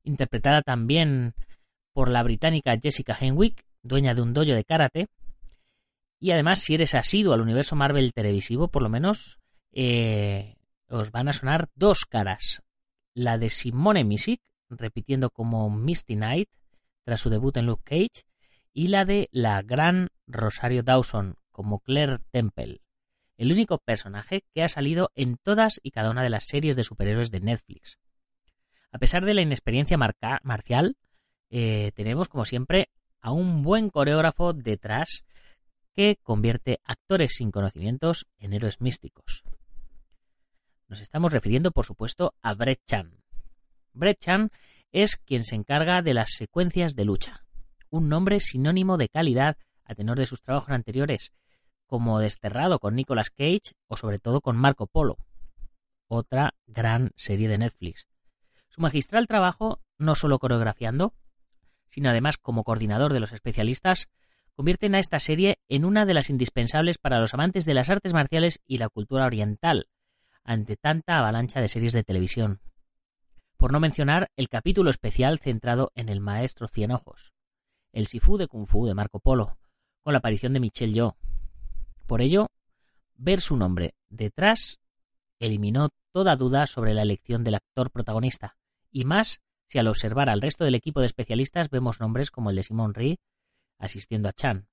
interpretada 0.04 0.62
también 0.64 1.34
por 1.94 2.10
la 2.10 2.24
británica 2.24 2.78
Jessica 2.78 3.18
Henwick, 3.18 3.67
dueña 3.88 4.13
de 4.13 4.22
un 4.22 4.34
dojo 4.34 4.51
de 4.51 4.63
karate. 4.63 5.08
Y 6.20 6.32
además, 6.32 6.60
si 6.60 6.75
eres 6.75 6.96
asiduo 6.96 7.34
al 7.34 7.41
universo 7.41 7.75
Marvel 7.75 8.13
televisivo, 8.13 8.70
por 8.70 8.82
lo 8.82 8.89
menos 8.89 9.39
eh, 9.72 10.56
os 10.88 11.12
van 11.12 11.27
a 11.27 11.34
sonar 11.34 11.70
dos 11.75 12.06
caras. 12.06 12.63
La 13.13 13.38
de 13.38 13.50
Simone 13.50 14.03
Misic, 14.03 14.41
repitiendo 14.70 15.29
como 15.29 15.70
Misty 15.70 16.15
Knight, 16.15 16.50
tras 17.03 17.22
su 17.22 17.29
debut 17.29 17.56
en 17.58 17.65
Luke 17.65 17.84
Cage, 17.84 18.25
y 18.74 18.89
la 18.89 19.06
de 19.06 19.29
la 19.32 19.62
gran 19.62 20.10
Rosario 20.27 20.84
Dawson, 20.84 21.36
como 21.51 21.79
Claire 21.79 22.20
Temple, 22.32 22.82
el 23.38 23.51
único 23.51 23.79
personaje 23.79 24.44
que 24.53 24.63
ha 24.63 24.70
salido 24.70 25.12
en 25.15 25.38
todas 25.38 25.79
y 25.82 25.91
cada 25.91 26.12
una 26.12 26.24
de 26.24 26.29
las 26.29 26.46
series 26.46 26.75
de 26.75 26.84
superhéroes 26.84 27.32
de 27.32 27.39
Netflix. 27.39 27.98
A 28.91 29.00
pesar 29.00 29.25
de 29.25 29.34
la 29.34 29.41
inexperiencia 29.41 29.98
marcial, 29.98 30.98
eh, 31.50 31.91
tenemos, 31.96 32.29
como 32.29 32.46
siempre, 32.46 32.89
a 33.22 33.32
un 33.32 33.64
buen 33.64 33.90
coreógrafo 33.90 34.54
detrás 34.54 35.26
que 35.94 36.18
convierte 36.22 36.80
actores 36.84 37.34
sin 37.36 37.52
conocimientos 37.52 38.28
en 38.38 38.54
héroes 38.54 38.82
místicos. 38.82 39.44
Nos 40.88 41.02
estamos 41.02 41.32
refiriendo, 41.32 41.72
por 41.72 41.86
supuesto, 41.86 42.34
a 42.42 42.54
Brett 42.54 42.82
Chan. 42.86 43.12
Brett 43.94 44.20
Chan 44.20 44.52
es 44.92 45.18
quien 45.18 45.44
se 45.44 45.56
encarga 45.56 46.02
de 46.02 46.14
las 46.14 46.32
secuencias 46.38 46.96
de 46.96 47.06
lucha, 47.06 47.44
un 47.90 48.10
nombre 48.10 48.40
sinónimo 48.40 48.98
de 48.98 49.10
calidad 49.10 49.58
a 49.84 49.96
tenor 49.96 50.18
de 50.18 50.26
sus 50.26 50.42
trabajos 50.42 50.70
anteriores, 50.70 51.34
como 51.88 52.20
Desterrado 52.20 52.80
con 52.80 52.96
Nicolas 52.96 53.32
Cage 53.32 53.74
o 53.88 53.98
sobre 53.98 54.20
todo 54.20 54.42
con 54.42 54.56
Marco 54.58 54.88
Polo, 54.88 55.18
otra 56.08 56.54
gran 56.68 57.12
serie 57.16 57.48
de 57.48 57.58
Netflix. 57.58 58.08
Su 58.70 58.82
magistral 58.82 59.28
trabajo, 59.28 59.82
no 59.98 60.16
solo 60.16 60.40
coreografiando, 60.40 61.14
sino 61.88 62.10
además 62.10 62.38
como 62.38 62.63
coordinador 62.63 63.13
de 63.13 63.20
los 63.20 63.32
especialistas, 63.32 64.10
convierten 64.56 64.96
a 64.96 65.00
esta 65.00 65.20
serie 65.20 65.60
en 65.70 65.86
una 65.86 66.06
de 66.06 66.13
las 66.13 66.29
indispensables 66.29 66.98
para 66.98 67.20
los 67.20 67.34
amantes 67.34 67.65
de 67.65 67.74
las 67.74 67.89
artes 67.89 68.13
marciales 68.13 68.60
y 68.65 68.79
la 68.79 68.89
cultura 68.89 69.25
oriental, 69.25 69.88
ante 70.44 70.77
tanta 70.77 71.20
avalancha 71.20 71.62
de 71.62 71.67
series 71.67 71.94
de 71.94 72.03
televisión. 72.03 72.62
Por 73.58 73.72
no 73.72 73.79
mencionar 73.79 74.32
el 74.36 74.50
capítulo 74.50 74.89
especial 74.89 75.39
centrado 75.39 75.91
en 75.96 76.10
el 76.10 76.22
maestro 76.22 76.67
Cien 76.67 76.91
Ojos, 76.91 77.34
el 77.91 78.08
Sifu 78.08 78.38
de 78.38 78.48
Kung 78.48 78.67
Fu 78.67 78.86
de 78.86 78.94
Marco 78.94 79.20
Polo, 79.20 79.58
con 80.01 80.13
la 80.13 80.20
aparición 80.20 80.53
de 80.53 80.60
Michelle 80.60 80.94
Yeoh. 80.94 81.17
Por 82.06 82.22
ello, 82.22 82.50
ver 83.15 83.41
su 83.41 83.58
nombre 83.58 83.96
detrás 84.10 84.79
eliminó 85.39 85.89
toda 86.12 86.36
duda 86.36 86.65
sobre 86.65 86.94
la 86.94 87.01
elección 87.01 87.44
del 87.44 87.56
actor 87.56 87.91
protagonista, 87.91 88.58
y 88.91 89.06
más 89.06 89.41
si 89.68 89.80
al 89.80 89.88
observar 89.88 90.30
al 90.30 90.42
resto 90.42 90.64
del 90.64 90.76
equipo 90.76 91.00
de 91.00 91.06
especialistas 91.06 91.70
vemos 91.70 92.00
nombres 92.00 92.32
como 92.32 92.50
el 92.50 92.56
de 92.56 92.64
Simon 92.64 92.94
Rhee 92.94 93.20
asistiendo 93.78 94.30
a 94.30 94.34
Chan. 94.34 94.68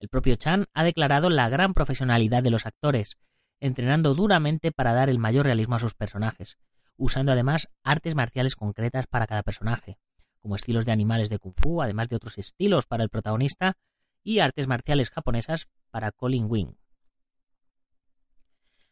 El 0.00 0.08
propio 0.08 0.36
Chan 0.36 0.66
ha 0.74 0.84
declarado 0.84 1.30
la 1.30 1.48
gran 1.48 1.74
profesionalidad 1.74 2.42
de 2.42 2.50
los 2.50 2.66
actores 2.66 3.18
entrenando 3.60 4.14
duramente 4.14 4.72
para 4.72 4.92
dar 4.92 5.08
el 5.08 5.18
mayor 5.18 5.46
realismo 5.46 5.76
a 5.76 5.78
sus 5.78 5.94
personajes, 5.94 6.58
usando 6.96 7.32
además 7.32 7.68
artes 7.82 8.14
marciales 8.14 8.56
concretas 8.56 9.06
para 9.06 9.26
cada 9.26 9.42
personaje, 9.42 9.98
como 10.40 10.56
estilos 10.56 10.84
de 10.84 10.92
animales 10.92 11.28
de 11.28 11.38
kung 11.38 11.54
fu, 11.56 11.82
además 11.82 12.08
de 12.08 12.16
otros 12.16 12.38
estilos 12.38 12.86
para 12.86 13.02
el 13.02 13.10
protagonista, 13.10 13.76
y 14.22 14.40
artes 14.40 14.66
marciales 14.66 15.10
japonesas 15.10 15.68
para 15.90 16.12
Colin 16.12 16.46
Wing. 16.48 16.74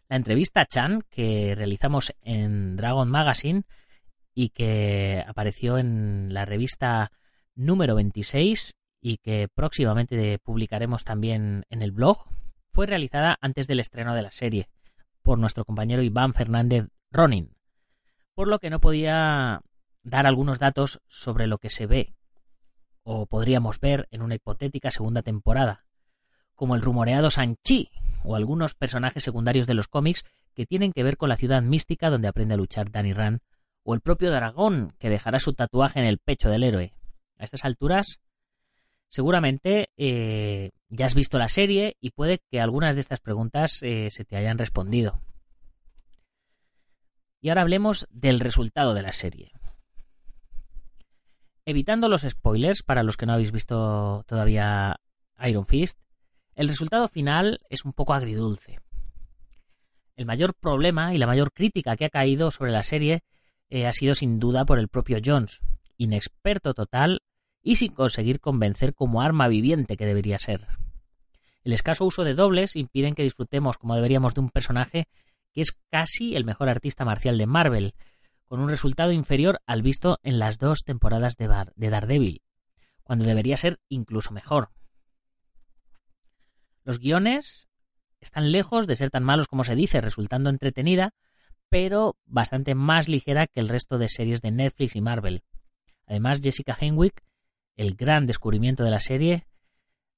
La 0.08 0.16
entrevista 0.16 0.60
a 0.60 0.66
Chan 0.66 1.02
que 1.08 1.54
realizamos 1.56 2.14
en 2.20 2.76
Dragon 2.76 3.10
Magazine 3.10 3.64
y 4.34 4.50
que 4.50 5.24
apareció 5.26 5.78
en 5.78 6.34
la 6.34 6.44
revista 6.44 7.12
número 7.54 7.94
26 7.94 8.76
y 9.00 9.18
que 9.18 9.48
próximamente 9.54 10.38
publicaremos 10.38 11.04
también 11.04 11.64
en 11.70 11.82
el 11.82 11.92
blog 11.92 12.26
fue 12.72 12.86
realizada 12.86 13.38
antes 13.40 13.68
del 13.68 13.80
estreno 13.80 14.14
de 14.14 14.22
la 14.22 14.32
serie 14.32 14.68
por 15.22 15.38
nuestro 15.38 15.64
compañero 15.64 16.02
Iván 16.02 16.34
Fernández 16.34 16.88
Ronin, 17.10 17.54
por 18.34 18.48
lo 18.48 18.58
que 18.58 18.70
no 18.70 18.80
podía 18.80 19.60
dar 20.02 20.26
algunos 20.26 20.58
datos 20.58 21.00
sobre 21.06 21.46
lo 21.46 21.58
que 21.58 21.70
se 21.70 21.86
ve 21.86 22.14
o 23.04 23.26
podríamos 23.26 23.78
ver 23.80 24.08
en 24.10 24.22
una 24.22 24.34
hipotética 24.34 24.90
segunda 24.90 25.22
temporada, 25.22 25.84
como 26.54 26.74
el 26.74 26.82
rumoreado 26.82 27.30
Sanchi 27.30 27.90
o 28.24 28.34
algunos 28.34 28.74
personajes 28.74 29.22
secundarios 29.22 29.66
de 29.66 29.74
los 29.74 29.88
cómics 29.88 30.24
que 30.54 30.66
tienen 30.66 30.92
que 30.92 31.02
ver 31.02 31.16
con 31.16 31.28
la 31.28 31.36
ciudad 31.36 31.62
mística 31.62 32.10
donde 32.10 32.28
aprende 32.28 32.54
a 32.54 32.56
luchar 32.56 32.90
Danny 32.90 33.12
Rand, 33.12 33.40
o 33.84 33.94
el 33.94 34.00
propio 34.00 34.32
dragón 34.32 34.94
que 34.98 35.10
dejará 35.10 35.38
su 35.38 35.52
tatuaje 35.52 36.00
en 36.00 36.06
el 36.06 36.18
pecho 36.18 36.50
del 36.50 36.64
héroe. 36.64 36.94
A 37.38 37.44
estas 37.44 37.64
alturas 37.64 38.20
Seguramente 39.14 39.90
eh, 39.96 40.72
ya 40.88 41.06
has 41.06 41.14
visto 41.14 41.38
la 41.38 41.48
serie 41.48 41.96
y 42.00 42.10
puede 42.10 42.40
que 42.50 42.60
algunas 42.60 42.96
de 42.96 43.00
estas 43.00 43.20
preguntas 43.20 43.80
eh, 43.82 44.08
se 44.10 44.24
te 44.24 44.36
hayan 44.36 44.58
respondido. 44.58 45.20
Y 47.40 47.48
ahora 47.48 47.62
hablemos 47.62 48.08
del 48.10 48.40
resultado 48.40 48.92
de 48.92 49.02
la 49.02 49.12
serie. 49.12 49.52
Evitando 51.64 52.08
los 52.08 52.22
spoilers 52.22 52.82
para 52.82 53.04
los 53.04 53.16
que 53.16 53.26
no 53.26 53.34
habéis 53.34 53.52
visto 53.52 54.24
todavía 54.26 54.96
Iron 55.46 55.66
Fist, 55.66 56.00
el 56.56 56.66
resultado 56.66 57.06
final 57.06 57.60
es 57.70 57.84
un 57.84 57.92
poco 57.92 58.14
agridulce. 58.14 58.80
El 60.16 60.26
mayor 60.26 60.54
problema 60.54 61.14
y 61.14 61.18
la 61.18 61.28
mayor 61.28 61.52
crítica 61.52 61.96
que 61.96 62.06
ha 62.06 62.10
caído 62.10 62.50
sobre 62.50 62.72
la 62.72 62.82
serie 62.82 63.22
eh, 63.74 63.88
ha 63.88 63.92
sido 63.92 64.14
sin 64.14 64.38
duda 64.38 64.64
por 64.64 64.78
el 64.78 64.86
propio 64.86 65.18
Jones, 65.22 65.60
inexperto 65.96 66.74
total 66.74 67.22
y 67.60 67.74
sin 67.74 67.92
conseguir 67.92 68.38
convencer 68.38 68.94
como 68.94 69.20
arma 69.20 69.48
viviente 69.48 69.96
que 69.96 70.06
debería 70.06 70.38
ser. 70.38 70.64
El 71.64 71.72
escaso 71.72 72.04
uso 72.04 72.22
de 72.22 72.34
dobles 72.34 72.76
impiden 72.76 73.16
que 73.16 73.24
disfrutemos 73.24 73.76
como 73.76 73.96
deberíamos 73.96 74.32
de 74.34 74.42
un 74.42 74.50
personaje 74.50 75.08
que 75.52 75.60
es 75.60 75.72
casi 75.90 76.36
el 76.36 76.44
mejor 76.44 76.68
artista 76.68 77.04
marcial 77.04 77.36
de 77.36 77.46
Marvel, 77.46 77.94
con 78.44 78.60
un 78.60 78.68
resultado 78.68 79.10
inferior 79.10 79.60
al 79.66 79.82
visto 79.82 80.20
en 80.22 80.38
las 80.38 80.58
dos 80.58 80.84
temporadas 80.84 81.36
de, 81.36 81.48
de 81.74 81.90
Daredevil, 81.90 82.42
cuando 83.02 83.24
debería 83.24 83.56
ser 83.56 83.80
incluso 83.88 84.32
mejor. 84.32 84.70
Los 86.84 87.00
guiones 87.00 87.66
están 88.20 88.52
lejos 88.52 88.86
de 88.86 88.94
ser 88.94 89.10
tan 89.10 89.24
malos 89.24 89.48
como 89.48 89.64
se 89.64 89.74
dice, 89.74 90.00
resultando 90.00 90.48
entretenida, 90.48 91.12
pero 91.74 92.14
bastante 92.24 92.76
más 92.76 93.08
ligera 93.08 93.48
que 93.48 93.58
el 93.58 93.68
resto 93.68 93.98
de 93.98 94.08
series 94.08 94.40
de 94.40 94.52
Netflix 94.52 94.94
y 94.94 95.00
Marvel. 95.00 95.42
Además, 96.06 96.40
Jessica 96.40 96.78
Henwick, 96.80 97.24
el 97.74 97.96
gran 97.96 98.26
descubrimiento 98.26 98.84
de 98.84 98.92
la 98.92 99.00
serie, 99.00 99.48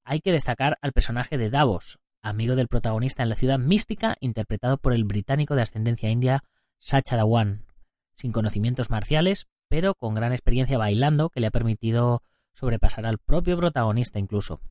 hay 0.03 0.19
que 0.19 0.31
destacar 0.31 0.77
al 0.83 0.91
personaje 0.91 1.35
de 1.39 1.49
Davos, 1.49 1.97
amigo 2.21 2.55
del 2.55 2.67
protagonista 2.67 3.23
en 3.23 3.29
la 3.29 3.35
ciudad 3.35 3.57
mística, 3.57 4.17
interpretado 4.19 4.77
por 4.77 4.93
el 4.93 5.03
británico 5.03 5.55
de 5.55 5.63
ascendencia 5.63 6.11
india 6.11 6.43
Sacha 6.77 7.15
Dhawan, 7.15 7.65
sin 8.13 8.31
conocimientos 8.31 8.91
marciales, 8.91 9.47
pero 9.67 9.95
con 9.95 10.13
gran 10.13 10.33
experiencia 10.33 10.77
bailando 10.77 11.31
que 11.31 11.39
le 11.39 11.47
ha 11.47 11.51
permitido 11.51 12.21
sobrepasar 12.53 13.07
al 13.07 13.17
propio 13.17 13.57
protagonista 13.57 14.19
incluso, 14.19 14.61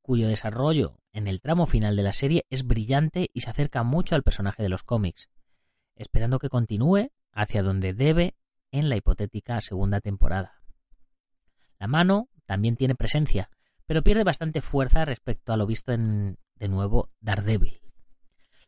cuyo 0.00 0.28
desarrollo 0.28 1.00
en 1.12 1.26
el 1.26 1.40
tramo 1.40 1.66
final 1.66 1.96
de 1.96 2.04
la 2.04 2.12
serie 2.12 2.46
es 2.50 2.64
brillante 2.68 3.30
y 3.34 3.40
se 3.40 3.50
acerca 3.50 3.82
mucho 3.82 4.14
al 4.14 4.22
personaje 4.22 4.62
de 4.62 4.68
los 4.68 4.84
cómics, 4.84 5.28
esperando 5.98 6.38
que 6.38 6.48
continúe 6.48 7.10
hacia 7.32 7.62
donde 7.62 7.92
debe 7.92 8.34
en 8.72 8.88
la 8.88 8.96
hipotética 8.96 9.60
segunda 9.60 10.00
temporada. 10.00 10.62
La 11.78 11.86
mano 11.86 12.28
también 12.46 12.76
tiene 12.76 12.94
presencia, 12.94 13.50
pero 13.86 14.02
pierde 14.02 14.24
bastante 14.24 14.60
fuerza 14.60 15.04
respecto 15.04 15.52
a 15.52 15.56
lo 15.56 15.66
visto 15.66 15.92
en, 15.92 16.38
de 16.56 16.68
nuevo, 16.68 17.10
Daredevil. 17.20 17.80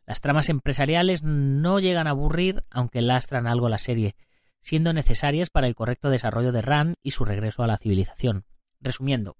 Las 0.05 0.21
tramas 0.21 0.49
empresariales 0.49 1.23
no 1.23 1.79
llegan 1.79 2.07
a 2.07 2.11
aburrir, 2.11 2.63
aunque 2.69 3.01
lastran 3.01 3.47
algo 3.47 3.69
la 3.69 3.77
serie, 3.77 4.15
siendo 4.59 4.93
necesarias 4.93 5.49
para 5.49 5.67
el 5.67 5.75
correcto 5.75 6.09
desarrollo 6.09 6.51
de 6.51 6.61
Rand 6.61 6.95
y 7.01 7.11
su 7.11 7.25
regreso 7.25 7.63
a 7.63 7.67
la 7.67 7.77
civilización. 7.77 8.45
Resumiendo, 8.79 9.37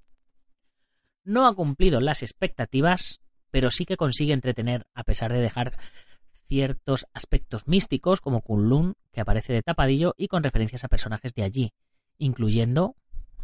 no 1.24 1.48
ha 1.48 1.56
cumplido 1.56 2.00
las 2.00 2.24
expectativas, 2.24 3.22
pero 3.52 3.70
sí 3.70 3.86
que 3.86 3.98
consigue 3.98 4.34
entretener 4.34 4.88
a 4.94 5.04
pesar 5.04 5.32
de 5.32 5.40
dejar 5.40 5.78
ciertos 6.52 7.08
aspectos 7.14 7.66
místicos 7.66 8.20
como 8.20 8.42
Kunlun, 8.42 8.96
que 9.14 9.22
aparece 9.22 9.54
de 9.54 9.62
tapadillo 9.62 10.16
y 10.18 10.28
con 10.28 10.44
referencias 10.44 10.84
a 10.84 10.90
personajes 10.90 11.34
de 11.34 11.44
allí, 11.44 11.72
incluyendo, 12.18 12.98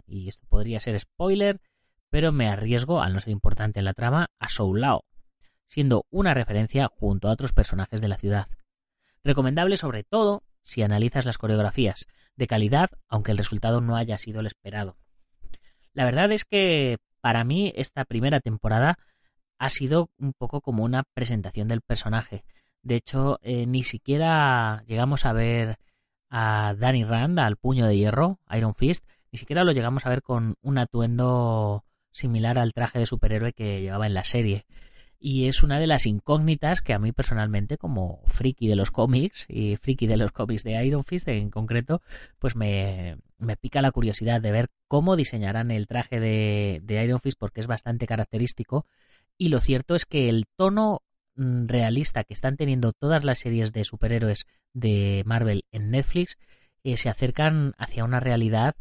y 0.05 0.27
esto 0.27 0.45
podría 0.49 0.81
ser 0.81 0.99
spoiler, 0.99 1.61
pero 2.09 2.33
me 2.33 2.49
arriesgo, 2.49 3.01
al 3.01 3.13
no 3.13 3.21
ser 3.21 3.31
importante 3.31 3.79
en 3.79 3.85
la 3.85 3.93
trama, 3.93 4.27
a 4.39 4.49
Soulao, 4.49 5.05
siendo 5.67 6.05
una 6.09 6.33
referencia 6.33 6.89
junto 6.89 7.29
a 7.29 7.31
otros 7.31 7.53
personajes 7.53 8.01
de 8.01 8.09
la 8.09 8.17
ciudad. 8.17 8.47
Recomendable 9.23 9.77
sobre 9.77 10.03
todo 10.03 10.43
si 10.61 10.81
analizas 10.81 11.25
las 11.25 11.37
coreografías, 11.37 12.07
de 12.35 12.47
calidad, 12.47 12.89
aunque 13.07 13.31
el 13.31 13.37
resultado 13.37 13.79
no 13.79 13.95
haya 13.95 14.17
sido 14.17 14.41
el 14.41 14.47
esperado. 14.47 14.97
La 15.93 16.03
verdad 16.03 16.29
es 16.33 16.43
que 16.43 16.97
para 17.21 17.45
mí 17.45 17.71
esta 17.77 18.03
primera 18.03 18.41
temporada 18.41 18.99
ha 19.59 19.69
sido 19.69 20.09
un 20.17 20.33
poco 20.33 20.59
como 20.59 20.83
una 20.83 21.03
presentación 21.13 21.69
del 21.69 21.79
personaje. 21.79 22.43
De 22.81 22.95
hecho, 22.95 23.39
eh, 23.41 23.65
ni 23.65 23.83
siquiera 23.83 24.83
llegamos 24.87 25.25
a 25.25 25.33
ver 25.33 25.79
a 26.29 26.73
Danny 26.77 27.03
Rand, 27.03 27.39
al 27.39 27.57
puño 27.57 27.87
de 27.87 27.97
hierro, 27.97 28.39
Iron 28.51 28.75
Fist, 28.75 29.05
ni 29.31 29.39
siquiera 29.39 29.63
lo 29.63 29.71
llegamos 29.71 30.05
a 30.05 30.09
ver 30.09 30.21
con 30.21 30.55
un 30.61 30.77
atuendo 30.77 31.83
similar 32.11 32.57
al 32.59 32.73
traje 32.73 32.99
de 32.99 33.05
superhéroe 33.05 33.53
que 33.53 33.81
llevaba 33.81 34.07
en 34.07 34.13
la 34.13 34.23
serie. 34.23 34.65
Y 35.19 35.47
es 35.47 35.63
una 35.63 35.79
de 35.79 35.87
las 35.87 36.05
incógnitas 36.05 36.81
que 36.81 36.93
a 36.93 36.99
mí 36.99 37.11
personalmente, 37.11 37.77
como 37.77 38.21
friki 38.25 38.67
de 38.67 38.75
los 38.75 38.91
cómics 38.91 39.45
y 39.49 39.75
friki 39.77 40.05
de 40.05 40.17
los 40.17 40.31
cómics 40.31 40.63
de 40.63 40.83
Iron 40.85 41.03
Fist 41.03 41.27
en 41.27 41.49
concreto, 41.49 42.01
pues 42.37 42.55
me, 42.55 43.17
pica 43.59 43.81
la 43.81 43.91
curiosidad 43.91 44.41
de 44.41 44.51
ver 44.51 44.67
cómo 44.87 45.15
diseñarán 45.15 45.71
el 45.71 45.87
traje 45.87 46.19
de, 46.19 47.03
Iron 47.03 47.19
Fist 47.19 47.39
porque 47.39 47.61
es 47.61 47.67
bastante 47.67 48.05
característico. 48.05 48.85
Y 49.39 49.49
lo 49.49 49.59
cierto 49.59 49.95
es 49.95 50.05
que 50.05 50.29
el 50.29 50.45
tono 50.55 51.01
realista 51.37 52.23
que 52.23 52.33
están 52.33 52.57
teniendo 52.57 52.93
todas 52.93 53.23
las 53.23 53.39
series 53.39 53.71
de 53.71 53.83
superhéroes 53.83 54.45
de 54.73 55.23
Marvel 55.25 55.65
en 55.71 55.91
Netflix 55.91 56.37
eh, 56.83 56.97
se 56.97 57.09
acercan 57.09 57.73
hacia 57.77 58.03
una 58.03 58.19
realidad 58.19 58.75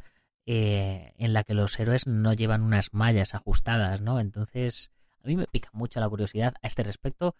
eh, 0.46 1.12
en 1.18 1.32
la 1.32 1.44
que 1.44 1.54
los 1.54 1.78
héroes 1.78 2.06
no 2.06 2.32
llevan 2.32 2.62
unas 2.62 2.94
mallas 2.94 3.34
ajustadas, 3.34 4.00
¿no? 4.00 4.20
Entonces, 4.20 4.92
a 5.24 5.26
mí 5.26 5.36
me 5.36 5.46
pica 5.46 5.70
mucho 5.72 5.98
la 6.00 6.08
curiosidad 6.08 6.54
a 6.62 6.66
este 6.68 6.82
respecto, 6.84 7.34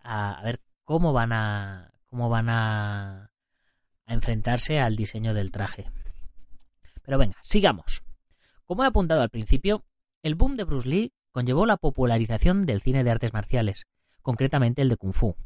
a, 0.00 0.40
ver 0.44 0.60
cómo 0.84 1.12
van 1.12 1.32
a 1.32 1.92
cómo 2.06 2.28
van 2.28 2.48
a, 2.48 3.30
a 4.06 4.14
enfrentarse 4.14 4.78
al 4.78 4.96
diseño 4.96 5.34
del 5.34 5.50
traje. 5.50 5.90
Pero 7.02 7.18
venga, 7.18 7.36
sigamos. 7.42 8.02
Como 8.64 8.84
he 8.84 8.86
apuntado 8.86 9.22
al 9.22 9.30
principio, 9.30 9.84
el 10.22 10.34
boom 10.34 10.56
de 10.56 10.64
Bruce 10.64 10.88
Lee 10.88 11.12
conllevó 11.32 11.66
la 11.66 11.78
popularización 11.78 12.64
del 12.64 12.80
cine 12.80 13.02
de 13.02 13.10
artes 13.10 13.32
marciales, 13.32 13.86
concretamente 14.22 14.82
el 14.82 14.88
de 14.88 14.96
Kung 14.96 15.12
Fu. 15.12 15.36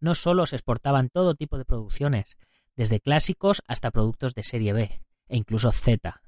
No 0.00 0.14
solo 0.14 0.46
se 0.46 0.56
exportaban 0.56 1.08
todo 1.08 1.34
tipo 1.34 1.58
de 1.58 1.64
producciones, 1.64 2.36
desde 2.76 3.00
clásicos 3.00 3.62
hasta 3.66 3.90
productos 3.90 4.34
de 4.34 4.42
serie 4.42 4.72
B, 4.72 5.00
e 5.28 5.36
incluso 5.36 5.72
Z, 5.72 6.20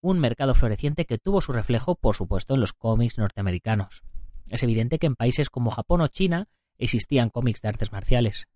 un 0.00 0.20
mercado 0.20 0.54
floreciente 0.54 1.04
que 1.04 1.18
tuvo 1.18 1.40
su 1.40 1.52
reflejo, 1.52 1.96
por 1.96 2.14
supuesto, 2.14 2.54
en 2.54 2.60
los 2.60 2.72
cómics 2.72 3.18
norteamericanos. 3.18 4.02
Es 4.48 4.62
evidente 4.62 4.98
que 4.98 5.06
en 5.06 5.16
países 5.16 5.50
como 5.50 5.70
Japón 5.70 6.00
o 6.00 6.08
China 6.08 6.48
existían 6.78 7.30
cómics 7.30 7.60
de 7.60 7.68
artes 7.68 7.92
marciales, 7.92 8.46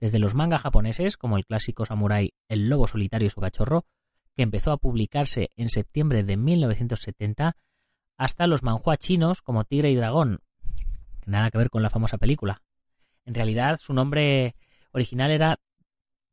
desde 0.00 0.18
los 0.18 0.34
manga 0.34 0.58
japoneses, 0.58 1.16
como 1.16 1.36
el 1.36 1.46
clásico 1.46 1.84
samurái 1.86 2.34
El 2.48 2.68
lobo 2.68 2.86
solitario 2.86 3.26
y 3.26 3.30
su 3.30 3.40
cachorro, 3.40 3.86
que 4.36 4.42
empezó 4.42 4.72
a 4.72 4.76
publicarse 4.76 5.50
en 5.56 5.68
septiembre 5.68 6.24
de 6.24 6.36
1970, 6.36 7.56
hasta 8.16 8.46
los 8.46 8.62
manhua 8.62 8.96
chinos 8.96 9.42
como 9.42 9.64
Tigre 9.64 9.90
y 9.90 9.96
Dragón, 9.96 10.40
nada 11.26 11.50
que 11.50 11.58
ver 11.58 11.70
con 11.70 11.82
la 11.82 11.90
famosa 11.90 12.18
película. 12.18 12.62
En 13.24 13.34
realidad, 13.34 13.78
su 13.80 13.94
nombre 13.94 14.54
original 14.92 15.30
era 15.30 15.58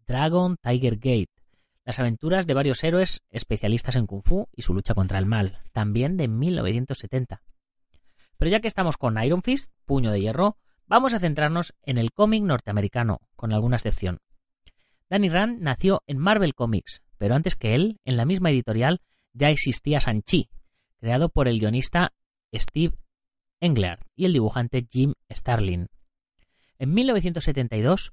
Dragon 0.05 0.57
Tiger 0.61 0.97
Gate, 0.97 1.31
las 1.85 1.99
aventuras 1.99 2.47
de 2.47 2.53
varios 2.53 2.83
héroes 2.83 3.21
especialistas 3.29 3.95
en 3.95 4.05
Kung 4.05 4.21
Fu 4.23 4.47
y 4.55 4.61
su 4.61 4.73
lucha 4.73 4.93
contra 4.93 5.19
el 5.19 5.25
mal, 5.25 5.59
también 5.71 6.17
de 6.17 6.27
1970. 6.27 7.41
Pero 8.37 8.51
ya 8.51 8.59
que 8.59 8.67
estamos 8.67 8.97
con 8.97 9.21
Iron 9.23 9.41
Fist, 9.41 9.71
puño 9.85 10.11
de 10.11 10.21
hierro, 10.21 10.57
vamos 10.85 11.13
a 11.13 11.19
centrarnos 11.19 11.73
en 11.83 11.97
el 11.97 12.11
cómic 12.11 12.43
norteamericano, 12.43 13.19
con 13.35 13.53
alguna 13.53 13.77
excepción. 13.77 14.19
Danny 15.09 15.29
Rand 15.29 15.61
nació 15.61 16.03
en 16.07 16.17
Marvel 16.17 16.55
Comics, 16.55 17.01
pero 17.17 17.35
antes 17.35 17.55
que 17.55 17.75
él, 17.75 17.99
en 18.05 18.17
la 18.17 18.25
misma 18.25 18.49
editorial, 18.49 19.01
ya 19.33 19.49
existía 19.49 20.01
Sanchi, 20.01 20.49
creado 20.99 21.29
por 21.29 21.47
el 21.47 21.59
guionista 21.59 22.13
Steve 22.53 22.95
Englert 23.61 24.01
y 24.15 24.25
el 24.25 24.33
dibujante 24.33 24.85
Jim 24.89 25.13
Starlin. 25.29 25.87
En 26.77 26.93
1972 26.93 28.11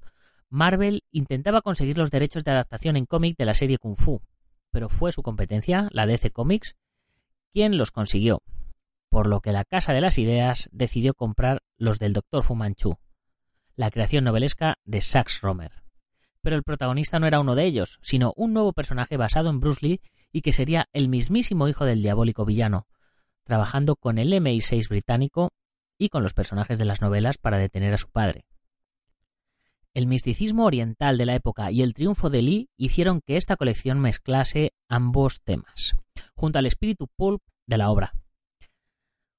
Marvel 0.49 1.03
intentaba 1.11 1.61
conseguir 1.61 1.97
los 1.97 2.11
derechos 2.11 2.43
de 2.43 2.51
adaptación 2.51 2.95
en 2.95 3.05
cómic 3.05 3.37
de 3.37 3.45
la 3.45 3.53
serie 3.53 3.77
Kung 3.77 3.95
Fu, 3.95 4.21
pero 4.71 4.89
fue 4.89 5.11
su 5.11 5.21
competencia, 5.21 5.89
la 5.91 6.05
DC 6.05 6.31
Comics, 6.31 6.75
quien 7.51 7.77
los 7.77 7.91
consiguió, 7.91 8.41
por 9.09 9.27
lo 9.27 9.41
que 9.41 9.51
la 9.51 9.65
Casa 9.65 9.93
de 9.93 10.01
las 10.01 10.17
Ideas 10.17 10.69
decidió 10.71 11.13
comprar 11.13 11.61
los 11.77 11.99
del 11.99 12.13
Dr. 12.13 12.43
Fu 12.43 12.55
Manchu, 12.55 12.97
la 13.75 13.91
creación 13.91 14.23
novelesca 14.23 14.77
de 14.85 15.01
Sax 15.01 15.41
Romer. 15.41 15.71
Pero 16.41 16.55
el 16.55 16.63
protagonista 16.63 17.19
no 17.19 17.27
era 17.27 17.39
uno 17.39 17.55
de 17.55 17.65
ellos, 17.65 17.99
sino 18.01 18.33
un 18.35 18.53
nuevo 18.53 18.73
personaje 18.73 19.17
basado 19.17 19.49
en 19.49 19.59
Bruce 19.59 19.85
Lee 19.85 20.01
y 20.31 20.41
que 20.41 20.53
sería 20.53 20.89
el 20.93 21.09
mismísimo 21.09 21.67
hijo 21.67 21.85
del 21.85 22.01
diabólico 22.01 22.45
villano, 22.45 22.87
trabajando 23.49 23.95
con 23.95 24.19
el 24.19 24.31
MI6 24.31 24.89
británico 24.89 25.49
y 25.97 26.09
con 26.09 26.21
los 26.21 26.33
personajes 26.33 26.77
de 26.77 26.85
las 26.85 27.01
novelas 27.01 27.39
para 27.39 27.57
detener 27.57 27.95
a 27.95 27.97
su 27.97 28.07
padre. 28.07 28.45
El 29.95 30.05
misticismo 30.05 30.65
oriental 30.65 31.17
de 31.17 31.25
la 31.25 31.33
época 31.33 31.71
y 31.71 31.81
el 31.81 31.95
triunfo 31.95 32.29
de 32.29 32.43
Lee 32.43 32.69
hicieron 32.77 33.21
que 33.25 33.37
esta 33.37 33.57
colección 33.57 33.99
mezclase 33.99 34.73
ambos 34.87 35.41
temas, 35.43 35.95
junto 36.35 36.59
al 36.59 36.67
espíritu 36.67 37.07
pulp 37.07 37.41
de 37.65 37.77
la 37.79 37.89
obra. 37.89 38.13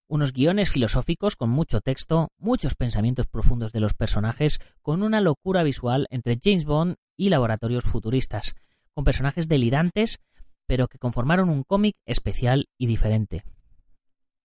Unos 0.08 0.32
guiones 0.32 0.70
filosóficos 0.70 1.36
con 1.36 1.50
mucho 1.50 1.80
texto, 1.80 2.32
muchos 2.36 2.74
pensamientos 2.74 3.28
profundos 3.28 3.70
de 3.70 3.78
los 3.78 3.94
personajes, 3.94 4.58
con 4.82 5.04
una 5.04 5.20
locura 5.20 5.62
visual 5.62 6.08
entre 6.10 6.36
James 6.42 6.64
Bond 6.64 6.96
y 7.16 7.28
laboratorios 7.28 7.84
futuristas, 7.84 8.56
con 8.92 9.04
personajes 9.04 9.46
delirantes, 9.46 10.18
pero 10.66 10.88
que 10.88 10.98
conformaron 10.98 11.48
un 11.48 11.62
cómic 11.62 11.94
especial 12.06 12.66
y 12.76 12.88
diferente. 12.88 13.44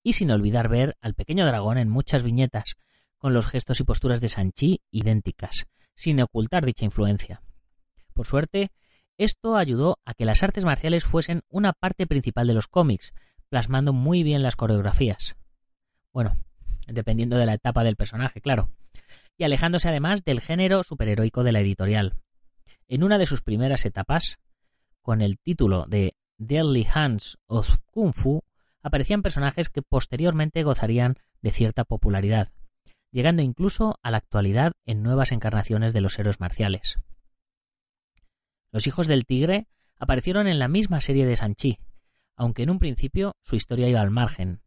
Y 0.06 0.14
sin 0.14 0.30
olvidar 0.30 0.70
ver 0.70 0.98
al 1.02 1.16
pequeño 1.16 1.48
dragón 1.48 1.80
en 1.80 1.90
muchas 1.90 2.22
viñetas, 2.22 2.76
con 3.18 3.34
los 3.34 3.48
gestos 3.48 3.80
y 3.80 3.86
posturas 3.86 4.22
de 4.22 4.28
Sanchi 4.28 4.82
idénticas, 4.92 5.66
sin 5.96 6.22
ocultar 6.22 6.64
dicha 6.64 6.86
influencia. 6.86 7.42
Por 8.14 8.28
suerte, 8.28 8.70
esto 9.18 9.58
ayudó 9.58 9.98
a 10.06 10.14
que 10.14 10.26
las 10.26 10.44
artes 10.44 10.64
marciales 10.64 11.06
fuesen 11.06 11.42
una 11.50 11.74
parte 11.74 12.06
principal 12.06 12.46
de 12.46 12.54
los 12.54 12.68
cómics, 12.68 13.14
plasmando 13.50 13.94
muy 13.94 14.22
bien 14.22 14.44
las 14.44 14.56
coreografías. 14.56 15.38
Bueno, 16.14 16.38
dependiendo 16.86 17.38
de 17.38 17.48
la 17.48 17.56
etapa 17.56 17.84
del 17.84 17.96
personaje, 17.96 18.42
claro. 18.42 18.70
Y 19.40 19.44
alejándose 19.44 19.90
además 19.90 20.24
del 20.24 20.40
género 20.40 20.84
superheroico 20.84 21.44
de 21.44 21.52
la 21.52 21.62
editorial. 21.62 22.14
En 22.88 23.04
una 23.04 23.18
de 23.18 23.26
sus 23.26 23.42
primeras 23.42 23.88
etapas, 23.88 24.38
con 25.02 25.24
el 25.24 25.40
título 25.40 25.88
de 25.88 26.16
Deadly 26.38 26.86
Hands 26.94 27.40
of 27.48 27.80
Kung 27.90 28.14
Fu, 28.14 28.44
aparecían 28.86 29.24
personajes 29.24 29.70
que 29.70 29.82
posteriormente 29.82 30.62
gozarían 30.62 31.16
de 31.42 31.52
cierta 31.52 31.86
popularidad, 31.86 32.52
llegando 33.12 33.42
incluso 33.42 33.98
a 34.04 34.12
la 34.12 34.18
actualidad 34.18 34.74
en 34.86 35.02
nuevas 35.02 35.32
encarnaciones 35.32 35.92
de 35.92 36.02
los 36.02 36.20
héroes 36.20 36.40
marciales. 36.40 37.00
Los 38.72 38.86
hijos 38.86 39.08
del 39.08 39.26
tigre 39.26 39.68
aparecieron 39.98 40.46
en 40.46 40.60
la 40.60 40.68
misma 40.68 41.02
serie 41.02 41.26
de 41.26 41.36
Sanchi, 41.36 41.80
aunque 42.36 42.62
en 42.62 42.70
un 42.70 42.78
principio 42.78 43.34
su 43.42 43.56
historia 43.56 43.90
iba 43.90 44.02
al 44.02 44.12
margen. 44.12 44.62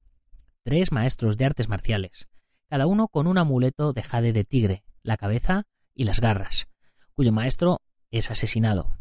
Tres 0.65 0.91
maestros 0.91 1.37
de 1.37 1.45
artes 1.45 1.69
marciales, 1.69 2.27
cada 2.69 2.89
uno 2.89 3.07
con 3.07 3.29
un 3.29 3.39
amuleto 3.39 3.93
de 3.93 4.03
jade 4.03 4.33
de 4.33 4.43
tigre, 4.43 4.83
la 5.05 5.17
cabeza 5.17 5.63
y 5.95 6.05
las 6.05 6.19
garras, 6.19 6.67
cuyo 7.15 7.31
maestro 7.31 7.83
es 8.11 8.33
asesinado. 8.33 8.97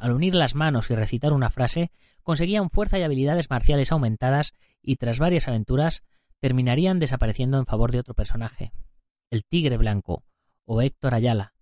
Al 0.00 0.12
unir 0.12 0.34
las 0.34 0.54
manos 0.54 0.90
y 0.90 0.94
recitar 0.94 1.32
una 1.32 1.50
frase, 1.50 1.90
conseguían 2.22 2.70
fuerza 2.70 2.98
y 2.98 3.02
habilidades 3.02 3.50
marciales 3.50 3.92
aumentadas 3.92 4.54
y 4.82 4.96
tras 4.96 5.18
varias 5.18 5.48
aventuras 5.48 6.02
terminarían 6.40 6.98
desapareciendo 6.98 7.58
en 7.58 7.66
favor 7.66 7.92
de 7.92 8.00
otro 8.00 8.14
personaje, 8.14 8.72
el 9.30 9.44
Tigre 9.44 9.76
Blanco, 9.76 10.24
o 10.64 10.82
Héctor 10.82 11.14
Ayala, 11.14 11.54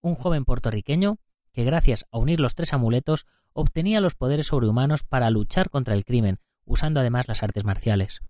un 0.00 0.14
joven 0.14 0.44
puertorriqueño 0.44 1.18
que 1.52 1.64
gracias 1.64 2.06
a 2.10 2.18
unir 2.18 2.40
los 2.40 2.54
tres 2.54 2.72
amuletos 2.72 3.26
obtenía 3.52 4.00
los 4.00 4.14
poderes 4.14 4.48
sobrehumanos 4.48 5.04
para 5.04 5.30
luchar 5.30 5.70
contra 5.70 5.94
el 5.94 6.04
crimen, 6.04 6.38
usando 6.64 7.00
además 7.00 7.28
las 7.28 7.42
artes 7.42 7.64
marciales. 7.64 8.20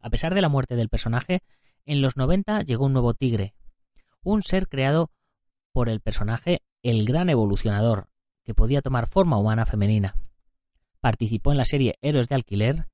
A 0.00 0.10
pesar 0.10 0.34
de 0.34 0.42
la 0.42 0.48
muerte 0.48 0.76
del 0.76 0.88
personaje, 0.88 1.42
en 1.84 2.02
los 2.02 2.16
90 2.16 2.62
llegó 2.62 2.86
un 2.86 2.92
nuevo 2.92 3.14
tigre, 3.14 3.54
un 4.22 4.42
ser 4.42 4.68
creado 4.68 5.10
por 5.72 5.88
el 5.88 6.00
personaje 6.00 6.62
El 6.82 7.04
Gran 7.04 7.30
Evolucionador, 7.30 8.08
que 8.48 8.54
podía 8.54 8.80
tomar 8.80 9.08
forma 9.08 9.36
humana 9.36 9.66
femenina. 9.66 10.16
Participó 11.00 11.52
en 11.52 11.58
la 11.58 11.66
serie 11.66 11.98
Héroes 12.00 12.30
de 12.30 12.34
Alquiler, 12.34 12.86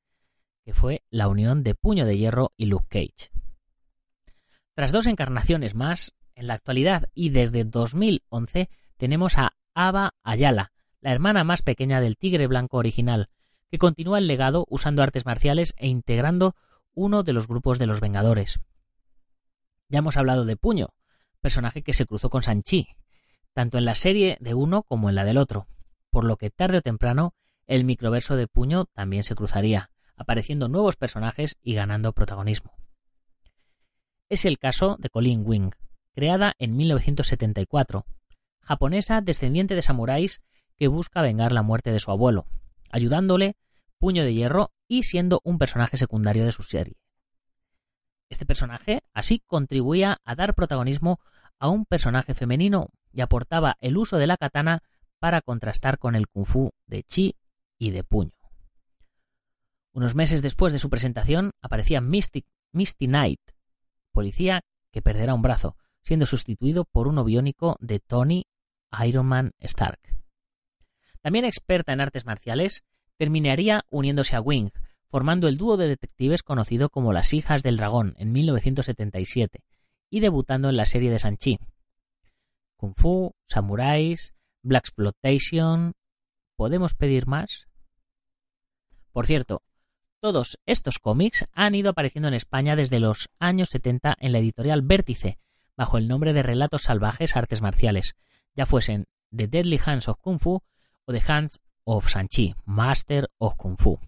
que 0.65 0.75
fue 0.75 1.05
la 1.11 1.29
unión 1.29 1.63
de 1.63 1.77
Puño 1.77 2.07
de 2.07 2.19
Hierro 2.19 2.51
y 2.57 2.67
Luke 2.67 2.89
Cage. 2.89 3.31
Tras 4.75 4.91
dos 4.91 5.07
encarnaciones 5.07 5.77
más, 5.77 6.13
en 6.35 6.49
la 6.49 6.55
actualidad 6.55 7.09
y 7.15 7.31
desde 7.31 7.63
2011 7.63 8.69
tenemos 8.97 9.39
a 9.39 9.53
Ava 9.75 10.15
Ayala, 10.25 10.73
la 11.01 11.13
hermana 11.13 11.45
más 11.45 11.63
pequeña 11.63 12.01
del 12.01 12.17
Tigre 12.17 12.49
Blanco 12.49 12.79
original, 12.79 13.29
que 13.71 13.79
continúa 13.79 14.19
el 14.19 14.27
legado 14.27 14.67
usando 14.69 15.05
artes 15.05 15.25
marciales 15.25 15.73
e 15.77 15.87
integrando 15.87 16.57
uno 16.95 17.23
de 17.23 17.33
los 17.33 17.47
grupos 17.47 17.79
de 17.79 17.87
los 17.87 18.01
Vengadores. 18.01 18.59
Ya 19.89 20.01
hemos 20.01 20.17
hablado 20.17 20.47
de 20.47 20.57
Puño, 20.57 20.89
personaje 21.41 21.83
que 21.85 21.93
se 21.93 22.07
cruzó 22.07 22.29
con 22.29 22.43
Sanchi, 22.43 22.89
tanto 23.55 23.79
en 23.79 23.85
la 23.85 23.95
serie 23.95 24.37
de 24.41 24.55
uno 24.55 24.83
como 24.83 25.09
en 25.09 25.15
la 25.15 25.25
del 25.25 25.39
otro, 25.39 25.67
por 26.11 26.25
lo 26.25 26.37
que 26.37 26.51
tarde 26.51 26.79
o 26.79 26.83
temprano 26.83 27.35
el 27.67 27.85
microverso 27.85 28.37
de 28.37 28.47
Puño 28.47 28.87
también 28.87 29.25
se 29.25 29.35
cruzaría, 29.35 29.91
apareciendo 30.17 30.69
nuevos 30.69 30.97
personajes 30.97 31.57
y 31.63 31.75
ganando 31.75 32.13
protagonismo. 32.13 32.77
Es 34.29 34.45
el 34.45 34.59
caso 34.59 34.97
de 34.99 35.09
Colleen 35.09 35.43
Wing, 35.47 35.71
creada 36.15 36.55
en 36.59 36.77
1974, 36.77 38.07
japonesa 38.61 39.21
descendiente 39.21 39.75
de 39.75 39.83
samuráis 39.83 40.43
que 40.77 40.89
busca 40.89 41.23
vengar 41.23 41.53
la 41.53 41.63
muerte 41.63 41.93
de 41.93 42.01
su 42.01 42.11
abuelo, 42.11 42.47
ayudándole 42.91 43.57
puño 43.99 44.25
de 44.25 44.35
hierro 44.35 44.73
y 44.89 45.05
siendo 45.05 45.41
un 45.45 45.59
personaje 45.59 45.97
secundario 45.97 46.45
de 46.45 46.53
su 46.53 46.63
serie. 46.63 46.97
Este 48.29 48.47
personaje 48.47 49.03
así 49.13 49.43
contribuía 49.47 50.19
a 50.25 50.35
dar 50.35 50.55
protagonismo 50.55 51.21
a 51.59 51.69
un 51.69 51.87
personaje 51.87 52.35
femenino 52.35 52.91
y 53.15 53.21
aportaba 53.21 53.77
el 53.81 53.97
uso 53.97 54.19
de 54.19 54.27
la 54.27 54.37
katana 54.37 54.83
para 55.19 55.41
contrastar 55.41 55.99
con 55.99 56.17
el 56.17 56.29
kung 56.29 56.45
fu 56.45 56.73
de 56.87 57.03
chi 57.03 57.37
y 57.79 57.93
de 57.93 58.05
puño. 58.05 58.33
Unos 59.93 60.15
meses 60.15 60.43
después 60.43 60.73
de 60.73 60.79
su 60.79 60.91
presentación 60.91 61.53
aparecía 61.63 62.01
Misty, 62.01 62.45
Knight, 62.99 63.41
policía 64.13 64.63
que 64.91 65.03
perderá 65.03 65.35
un 65.35 65.43
brazo, 65.43 65.77
siendo 66.03 66.27
sustituido 66.27 66.85
por 66.85 67.07
uno 67.07 67.25
biónico 67.25 67.77
de 67.81 68.01
Tony 68.01 68.47
Iron 69.07 69.27
Man 69.27 69.53
Stark. 69.61 70.01
También 71.23 71.45
experta 71.45 71.93
en 71.93 72.01
artes 72.01 72.27
marciales, 72.27 72.85
terminaría 73.17 73.87
uniéndose 73.89 74.37
a 74.37 74.41
Wing, 74.41 74.71
formando 75.07 75.47
el 75.47 75.57
dúo 75.57 75.77
de 75.77 75.89
detectives 75.89 76.43
conocido 76.43 76.91
como 76.91 77.13
Las 77.13 77.33
Hijas 77.33 77.63
del 77.63 77.77
Dragón 77.77 78.15
en 78.19 78.33
1977 78.33 79.63
y 80.11 80.21
debutando 80.21 80.69
en 80.69 80.77
la 80.77 80.87
serie 80.87 81.11
de 81.11 81.21
Sanchi. 81.21 81.61
Kung 82.85 82.95
Fu, 82.97 83.35
Samuráis, 83.47 84.35
Black 84.63 84.83
Exploitation. 84.83 85.95
¿Podemos 86.55 86.93
pedir 86.93 87.27
más? 87.27 87.67
Por 89.11 89.25
cierto, 89.25 89.63
todos 90.21 90.59
estos 90.67 90.99
cómics 90.99 91.47
han 91.53 91.75
ido 91.75 91.89
apareciendo 91.89 92.29
en 92.29 92.35
España 92.35 92.77
desde 92.77 93.01
los 93.01 93.31
años 93.39 93.71
70 93.71 94.17
en 94.21 94.33
la 94.33 94.39
editorial 94.39 94.83
Vértice, 94.83 95.39
bajo 95.79 95.97
el 95.97 96.09
nombre 96.09 96.35
de 96.35 96.43
Relatos 96.43 96.83
Salvajes 96.83 97.37
Artes 97.37 97.63
Marciales, 97.63 98.17
ya 98.55 98.67
fuesen 98.67 99.07
The 99.35 99.49
Deadly 99.49 99.81
Hands 99.83 100.07
of 100.07 100.19
Kung 100.21 100.39
Fu 100.39 100.61
o 101.07 101.13
The 101.13 101.23
Hands 101.27 101.59
of 101.85 102.11
Sanchi, 102.11 102.55
Master 102.67 103.31
of 103.39 103.55
Kung 103.57 103.79
Fu. 103.79 103.99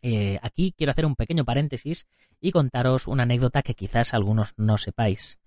Eh, 0.00 0.38
aquí 0.42 0.72
quiero 0.76 0.92
hacer 0.92 1.06
un 1.06 1.16
pequeño 1.16 1.44
paréntesis 1.44 2.06
y 2.40 2.52
contaros 2.52 3.08
una 3.08 3.24
anécdota 3.24 3.62
que 3.62 3.74
quizás 3.74 4.14
algunos 4.14 4.52
no 4.56 4.78
sepáis. 4.78 5.40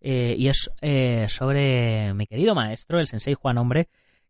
Eh, 0.00 0.34
y 0.38 0.48
es 0.48 0.70
eh, 0.80 1.26
sobre 1.28 2.14
mi 2.14 2.26
querido 2.26 2.54
maestro, 2.54 3.00
el 3.00 3.06
sensei 3.06 3.34
Juan 3.34 3.58
Hombre, 3.58 3.88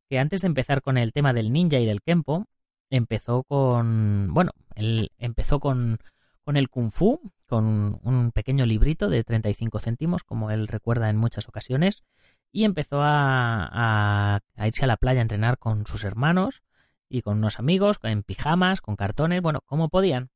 que 0.09 0.19
antes 0.19 0.41
de 0.41 0.47
empezar 0.47 0.83
con 0.83 0.97
el 0.97 1.13
tema 1.13 1.33
del 1.33 1.53
ninja 1.53 1.79
y 1.79 1.87
del 1.87 2.03
kempo, 2.03 2.47
empezó 2.91 3.43
con, 3.43 4.33
bueno, 4.33 4.53
él 4.75 5.13
empezó 5.19 5.61
con, 5.61 5.99
con 6.45 6.57
el 6.57 6.71
kung 6.71 6.91
fu, 6.91 7.21
con 7.47 8.01
un 8.05 8.33
pequeño 8.33 8.67
librito 8.67 9.09
de 9.09 9.25
35 9.25 9.81
céntimos, 9.81 10.23
como 10.23 10.51
él 10.51 10.69
recuerda 10.69 11.11
en 11.11 11.17
muchas 11.17 11.49
ocasiones, 11.49 12.05
y 12.53 12.65
empezó 12.65 13.01
a, 13.03 14.41
irse 14.65 14.85
a 14.85 14.87
la 14.87 14.97
playa 14.97 15.21
a 15.21 15.23
entrenar 15.23 15.59
con 15.59 15.87
sus 15.87 16.05
hermanos 16.05 16.63
y 17.09 17.23
con 17.23 17.39
unos 17.39 17.59
amigos, 17.59 17.99
en 18.03 18.23
pijamas, 18.23 18.81
con 18.81 18.97
cartones, 18.97 19.43
bueno, 19.43 19.63
como 19.63 19.89
podían. 19.89 20.31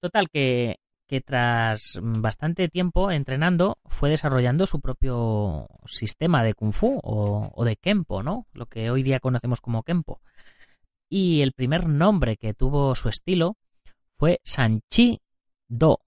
Total, 0.00 0.30
que, 0.30 0.79
que 1.10 1.20
tras 1.20 1.98
bastante 2.00 2.68
tiempo 2.68 3.10
entrenando 3.10 3.78
fue 3.86 4.10
desarrollando 4.10 4.64
su 4.64 4.80
propio 4.80 5.66
sistema 5.84 6.44
de 6.44 6.54
kung 6.54 6.72
fu 6.72 7.00
o, 7.02 7.64
de 7.64 7.74
kempo, 7.74 8.22
¿no? 8.22 8.46
Lo 8.52 8.66
que 8.66 8.92
hoy 8.92 9.02
día 9.02 9.18
conocemos 9.18 9.60
como 9.60 9.82
kempo. 9.82 10.20
Y 11.08 11.40
el 11.40 11.50
primer 11.50 11.88
nombre 11.88 12.36
que 12.36 12.54
tuvo 12.54 12.94
su 12.94 13.08
estilo 13.08 13.56
fue 14.18 14.40
Sanchi 14.44 15.20
Do, 15.66 15.98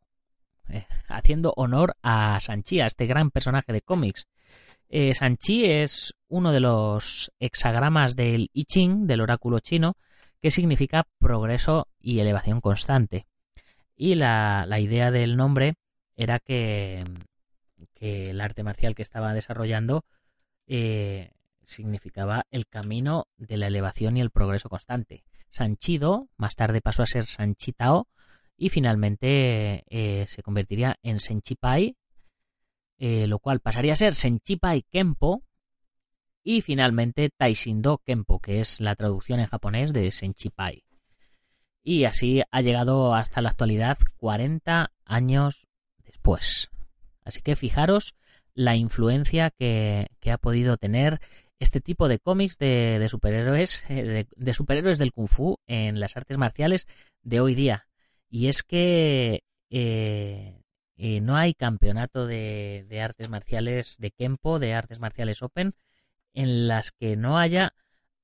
eh, 0.69 0.87
haciendo 1.09 1.53
honor 1.57 1.97
a 2.01 2.39
Sanchi, 2.39 2.79
a 2.79 2.85
este 2.85 3.05
gran 3.05 3.29
personaje 3.29 3.73
de 3.73 3.81
cómics 3.81 4.25
eh, 4.87 5.13
Sanchi 5.15 5.65
es 5.65 6.13
uno 6.29 6.53
de 6.53 6.61
los 6.61 7.29
hexagramas 7.39 8.15
del 8.15 8.49
I 8.53 8.63
Ching, 8.63 9.05
del 9.05 9.19
oráculo 9.19 9.59
chino, 9.59 9.97
que 10.41 10.49
significa 10.49 11.07
progreso 11.19 11.89
y 11.99 12.19
elevación 12.19 12.61
constante. 12.61 13.25
Y 13.95 14.15
la, 14.15 14.67
idea 14.79 15.12
del 15.12 15.38
nombre 15.38 15.75
era 16.15 16.39
que, 16.39 17.03
el 17.99 18.41
arte 18.41 18.63
marcial 18.63 18.95
que 18.95 19.01
estaba 19.01 19.34
desarrollando 19.34 20.03
eh, 20.67 21.32
significaba 21.63 22.45
el 22.51 22.67
camino 22.67 23.27
de 23.38 23.56
la 23.58 23.67
elevación 23.67 24.17
y 24.17 24.21
el 24.21 24.29
progreso 24.29 24.67
constante. 24.67 25.23
Sanchido, 25.49 26.27
más 26.36 26.56
tarde 26.56 26.82
pasó 26.82 27.03
a 27.03 27.08
ser 27.08 27.25
Sanchitao 27.25 28.08
y 28.58 28.69
finalmente 28.69 29.86
eh, 29.89 30.25
se 30.27 30.43
convertiría 30.43 30.97
en 31.01 31.19
Senchipai 31.19 31.95
eh, 33.06 33.27
lo 33.27 33.39
cual 33.39 33.60
pasaría 33.60 33.91
a 33.91 33.97
ser 33.97 34.15
Senchipai 34.15 34.84
Kempo 34.84 35.43
y 36.41 36.62
finalmente 36.62 37.29
Taishindo 37.29 37.97
Kempo, 37.97 38.39
que 38.39 38.62
es 38.62 38.79
la 38.79 38.95
traducción 38.95 39.41
en 39.41 39.47
japonés 39.47 39.91
de 39.91 40.10
Senchipai. 40.12 40.84
Y 41.83 42.05
así 42.05 42.41
ha 42.49 42.61
llegado 42.61 43.13
hasta 43.13 43.41
la 43.41 43.49
actualidad 43.49 43.97
40 44.17 44.91
años 45.05 45.67
después. 46.05 46.69
Así 47.25 47.41
que 47.41 47.55
fijaros 47.55 48.15
la 48.53 48.75
influencia 48.75 49.51
que, 49.51 50.07
ha 50.31 50.37
podido 50.37 50.77
tener 50.77 51.19
este 51.59 51.81
tipo 51.81 52.07
de 52.07 52.19
cómics 52.19 52.57
de, 52.57 53.05
superhéroes, 53.09 53.85
eh, 53.89 54.25
de, 54.35 54.53
superhéroes 54.53 54.97
del 54.97 55.11
kung 55.11 55.27
fu 55.27 55.57
en 55.67 55.99
las 55.99 56.15
artes 56.17 56.37
marciales 56.37 56.87
de 57.21 57.39
hoy 57.39 57.55
día. 57.55 57.87
Y 58.29 58.47
es 58.47 58.63
que 58.63 59.43
eh, 59.69 60.61
eh, 60.97 61.21
no 61.21 61.35
hay 61.35 61.53
campeonato 61.53 62.25
de, 62.25 62.85
de, 62.87 63.01
artes 63.01 63.29
marciales 63.29 63.97
de 63.99 64.11
Kempo, 64.11 64.59
de 64.59 64.73
artes 64.73 64.99
marciales 64.99 65.41
Open, 65.41 65.75
en 66.33 66.67
las 66.67 66.91
que 66.91 67.15
no 67.15 67.37
haya 67.37 67.73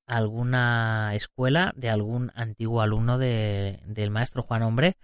alguna 0.09 1.11
escuela 1.15 1.71
de 1.75 1.89
algún 1.89 2.31
antiguo 2.35 2.81
alumno 2.81 3.17
de, 3.17 3.79
del 3.85 4.09
maestro 4.09 4.43
Juan 4.43 4.63
Hombre. 4.63 4.97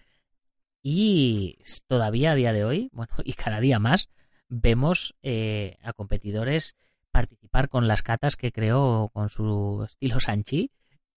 Y 0.81 1.57
todavía 1.87 2.31
a 2.31 2.35
día 2.35 2.53
de 2.53 2.65
hoy, 2.65 2.89
bueno, 2.93 3.13
y 3.23 3.33
cada 3.33 3.59
día 3.59 3.79
más, 3.79 4.09
vemos 4.49 5.15
a 5.23 5.93
competidores 5.93 6.75
participar 7.11 7.69
con 7.69 7.87
las 7.87 8.03
catas 8.03 8.35
que 8.35 8.51
creó 8.51 9.09
con 9.13 9.29
su 9.29 9.85
estilo 9.87 10.19
Sanchi 10.19 10.69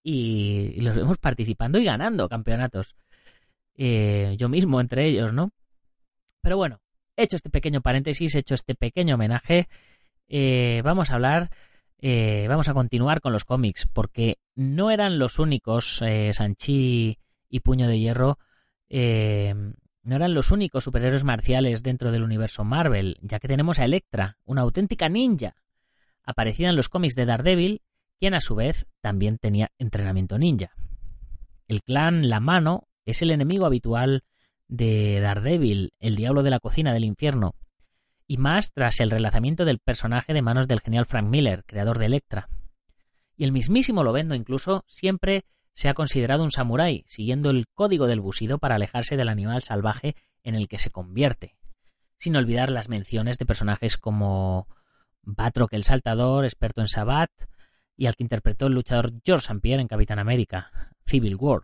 y, 0.03 0.81
los 0.81 0.97
vemos 0.97 1.19
participando 1.19 1.79
y 1.79 1.85
ganando 1.85 2.29
campeonatos. 2.29 2.95
Eh, 3.75 4.37
yo 4.39 4.49
mismo 4.49 4.81
entre 4.81 5.07
ellos, 5.07 5.33
¿no? 5.33 5.51
Pero 6.41 6.57
bueno, 6.57 6.81
hecho 7.17 7.37
este 7.37 7.51
pequeño 7.51 7.81
paréntesis, 7.81 8.35
hecho 8.37 8.55
este 8.55 8.75
pequeño 8.75 9.17
homenaje, 9.17 9.69
eh, 10.29 10.83
vamos 10.85 11.11
a 11.11 11.15
hablar, 11.15 11.51
eh, 12.01 12.47
vamos 12.49 12.69
a 12.69 12.75
continuar 12.75 13.21
con 13.21 13.33
los 13.33 13.45
cómics, 13.45 13.89
porque 13.93 14.39
no 14.55 14.91
eran 14.91 15.19
los 15.19 15.39
únicos, 15.39 16.03
Sanchi 16.33 17.19
y 17.49 17.61
Puño 17.61 17.89
de 17.89 17.99
Hierro, 17.99 18.39
no 18.91 20.17
eran 20.17 20.35
los 20.35 20.51
únicos 20.53 20.85
superhéroes 20.85 21.25
marciales 21.25 21.83
dentro 21.83 22.11
del 22.13 22.23
universo 22.23 22.65
Marvel, 22.65 23.19
ya 23.21 23.39
que 23.41 23.49
tenemos 23.49 23.79
a 23.79 23.85
Electra, 23.85 24.39
una 24.45 24.63
auténtica 24.63 25.09
ninja, 25.09 25.55
aparecía 26.25 26.71
en 26.71 26.77
los 26.77 26.89
cómics 26.89 27.15
de 27.15 27.27
Daredevil, 27.27 27.83
quien 28.19 28.35
a 28.35 28.41
su 28.41 28.55
vez 28.55 28.87
también 29.01 29.39
tenía 29.39 29.71
entrenamiento 29.79 30.39
ninja. 30.39 30.73
El 31.69 31.83
clan 31.83 32.29
La 32.29 32.41
Mano 32.41 32.89
es 33.05 33.23
el 33.23 33.31
enemigo 33.31 33.67
habitual 33.67 34.25
de 34.67 35.21
Daredevil, 35.21 35.93
el 36.01 36.17
diablo 36.17 36.43
de 36.43 36.51
la 36.51 36.61
cocina 36.61 36.93
del 36.93 37.05
infierno, 37.05 37.55
y 38.29 38.37
más 38.37 38.73
tras 38.73 39.01
el 39.01 39.11
relanzamiento 39.11 39.65
del 39.65 39.81
personaje 39.81 40.35
de 40.35 40.43
manos 40.43 40.69
del 40.69 40.81
genial 40.81 41.07
Frank 41.07 41.27
Miller, 41.27 41.65
creador 41.65 41.99
de 41.99 42.07
Electra. 42.07 42.49
Y 43.37 43.45
el 43.45 43.53
mismísimo 43.53 44.05
Lovendo 44.05 44.35
incluso 44.35 44.85
siempre 44.87 45.47
se 45.73 45.89
ha 45.89 45.95
considerado 45.95 46.45
un 46.45 46.51
samurái, 46.51 47.05
siguiendo 47.07 47.51
el 47.51 47.67
código 47.73 48.07
del 48.07 48.21
busido 48.21 48.59
para 48.59 48.75
alejarse 48.75 49.17
del 49.17 49.31
animal 49.31 49.63
salvaje 49.63 50.15
en 50.43 50.55
el 50.55 50.69
que 50.69 50.79
se 50.79 50.91
convierte, 50.91 51.57
sin 52.19 52.37
olvidar 52.37 52.71
las 52.71 52.89
menciones 52.89 53.39
de 53.39 53.47
personajes 53.47 53.97
como 53.97 54.69
Batroc 55.23 55.73
el 55.73 55.85
Saltador, 55.85 56.45
experto 56.45 56.83
en 56.83 56.89
Sabbat, 56.89 57.31
y 57.97 58.07
al 58.07 58.15
que 58.15 58.25
interpretó 58.25 58.67
el 58.67 58.75
luchador 58.75 59.13
George 59.25 59.47
St. 59.47 59.61
Pierre 59.61 59.83
en 59.83 59.89
Capitán 59.89 60.19
América, 60.19 60.93
Civil 61.07 61.37
War. 61.37 61.63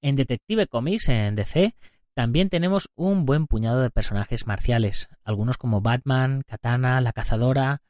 En 0.00 0.16
Detective 0.16 0.66
Comics, 0.66 1.08
en 1.08 1.34
DC, 1.34 1.74
también 2.18 2.48
tenemos 2.48 2.90
un 2.96 3.26
buen 3.26 3.46
puñado 3.46 3.80
de 3.80 3.90
personajes 3.90 4.44
marciales, 4.44 5.08
algunos 5.22 5.56
como 5.56 5.82
Batman, 5.82 6.42
Katana, 6.44 7.00
La 7.00 7.12
Cazadora, 7.12 7.80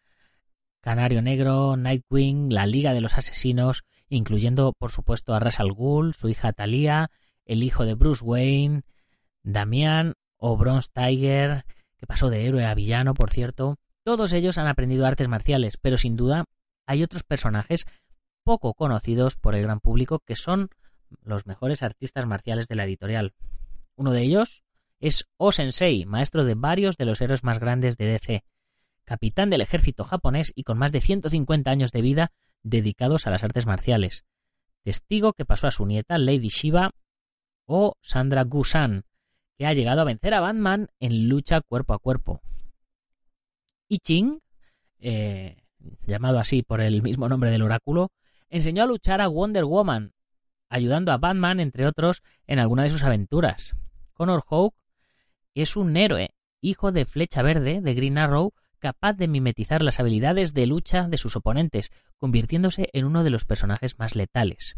Canario 0.83 1.23
Negro, 1.23 1.79
Nightwing, 1.79 2.53
la 2.53 2.67
Liga 2.67 2.93
de 2.93 3.01
los 3.01 3.17
Asesinos, 3.17 3.85
incluyendo 4.11 4.75
por 4.79 4.91
supuesto 4.91 5.33
a 5.33 5.41
Ras 5.41 5.61
al 5.61 5.73
Ghul, 5.73 6.13
su 6.13 6.29
hija 6.29 6.53
Talia, 6.53 7.11
el 7.47 7.63
hijo 7.63 7.87
de 7.87 7.95
Bruce 7.95 8.23
Wayne, 8.23 8.83
Damian 9.45 10.13
o 10.37 10.59
Bronze 10.59 10.91
Tiger, 10.93 11.65
que 11.97 12.07
pasó 12.07 12.29
de 12.29 12.47
héroe 12.47 12.67
a 12.67 12.75
villano, 12.75 13.15
por 13.15 13.31
cierto, 13.31 13.79
todos 14.05 14.35
ellos 14.35 14.59
han 14.59 14.67
aprendido 14.67 15.07
artes 15.07 15.29
marciales, 15.29 15.79
pero 15.81 15.97
sin 15.97 16.19
duda 16.19 16.45
hay 16.85 17.03
otros 17.03 17.23
personajes 17.23 17.87
poco 18.45 18.75
conocidos 18.75 19.37
por 19.37 19.55
el 19.55 19.63
gran 19.63 19.81
público 19.81 20.19
que 20.19 20.37
son 20.37 20.69
los 21.23 21.47
mejores 21.47 21.83
artistas 21.83 22.27
marciales 22.27 22.69
de 22.69 22.75
la 22.75 22.85
editorial. 22.85 23.33
Uno 23.99 24.13
de 24.13 24.23
ellos 24.23 24.63
es 25.01 25.29
O-Sensei, 25.39 26.07
maestro 26.07 26.45
de 26.45 26.55
varios 26.55 26.97
de 26.97 27.05
los 27.05 27.21
héroes 27.21 27.43
más 27.43 27.59
grandes 27.59 27.97
de 27.97 28.07
DC, 28.07 28.45
capitán 29.05 29.51
del 29.51 29.61
ejército 29.61 30.05
japonés 30.05 30.53
y 30.55 30.63
con 30.63 30.79
más 30.79 30.93
de 30.93 31.01
150 31.01 31.69
años 31.69 31.91
de 31.91 32.01
vida 32.01 32.33
dedicados 32.63 33.27
a 33.27 33.31
las 33.31 33.43
artes 33.43 33.67
marciales. 33.67 34.25
Testigo 34.85 35.33
que 35.33 35.45
pasó 35.45 35.67
a 35.67 35.73
su 35.73 35.85
nieta 35.85 36.17
Lady 36.17 36.49
Shiva 36.49 36.93
o 37.67 37.97
Sandra 38.01 38.45
Gusan, 38.45 39.03
que 39.57 39.67
ha 39.67 39.75
llegado 39.75 40.03
a 40.03 40.05
vencer 40.05 40.33
a 40.33 40.41
Batman 40.41 40.87
en 41.01 41.29
lucha 41.29 41.61
cuerpo 41.61 41.93
a 41.93 41.99
cuerpo. 41.99 42.41
I 43.89 43.99
Ching, 43.99 44.39
eh, 45.01 45.65
llamado 46.07 46.39
así 46.39 46.63
por 46.63 46.81
el 46.81 47.03
mismo 47.03 47.29
nombre 47.29 47.51
del 47.51 47.63
oráculo, 47.63 48.13
enseñó 48.49 48.85
a 48.85 48.87
luchar 48.87 49.21
a 49.21 49.27
Wonder 49.27 49.65
Woman, 49.65 50.13
ayudando 50.69 51.11
a 51.11 51.19
Batman, 51.19 51.59
entre 51.59 51.85
otros, 51.85 52.23
en 52.47 52.61
alguna 52.61 52.85
de 52.85 52.91
sus 52.91 53.03
aventuras. 53.03 53.75
Connor 54.19 54.43
Hawke 54.51 54.75
es 55.55 55.77
un 55.77 55.97
héroe, 55.97 56.35
hijo 56.61 56.91
de 56.91 57.05
Flecha 57.05 57.41
Verde, 57.43 57.81
de 57.81 57.95
Green 57.95 58.19
Arrow, 58.19 58.53
capaz 58.81 59.13
de 59.13 59.29
mimetizar 59.29 59.81
las 59.81 60.01
habilidades 60.01 60.55
de 60.55 60.67
lucha 60.67 61.07
de 61.07 61.19
sus 61.19 61.37
oponentes, 61.37 61.93
convirtiéndose 62.17 62.89
en 62.93 63.05
uno 63.05 63.23
de 63.23 63.31
los 63.31 63.45
personajes 63.45 63.97
más 64.01 64.17
letales. 64.17 64.77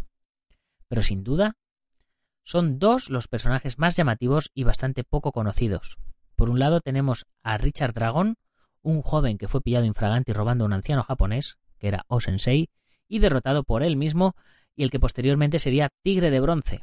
Pero 0.89 1.01
sin 1.01 1.25
duda, 1.25 1.57
son 2.45 2.79
dos 2.79 3.09
los 3.09 3.29
personajes 3.29 3.79
más 3.79 3.97
llamativos 3.97 4.51
y 4.53 4.65
bastante 4.65 5.05
poco 5.05 5.33
conocidos. 5.33 5.97
Por 6.37 6.51
un 6.51 6.59
lado 6.59 6.83
tenemos 6.83 7.25
a 7.43 7.57
Richard 7.57 7.95
Dragon, 7.95 8.37
un 8.83 9.01
joven 9.01 9.39
que 9.39 9.49
fue 9.49 9.63
pillado 9.63 9.87
infragante 9.87 10.33
y 10.33 10.35
robando 10.35 10.65
a 10.65 10.67
un 10.67 10.75
anciano 10.75 11.03
japonés, 11.03 11.57
que 11.79 11.89
era 11.89 12.05
O-Sensei, 12.09 12.69
y 13.09 13.21
derrotado 13.21 13.65
por 13.65 13.83
él 13.83 13.97
mismo, 13.97 14.35
y 14.77 14.83
el 14.83 14.91
que 14.91 15.01
posteriormente 15.01 15.59
sería 15.59 15.89
Tigre 16.03 16.31
de 16.31 16.41
Bronce. 16.41 16.83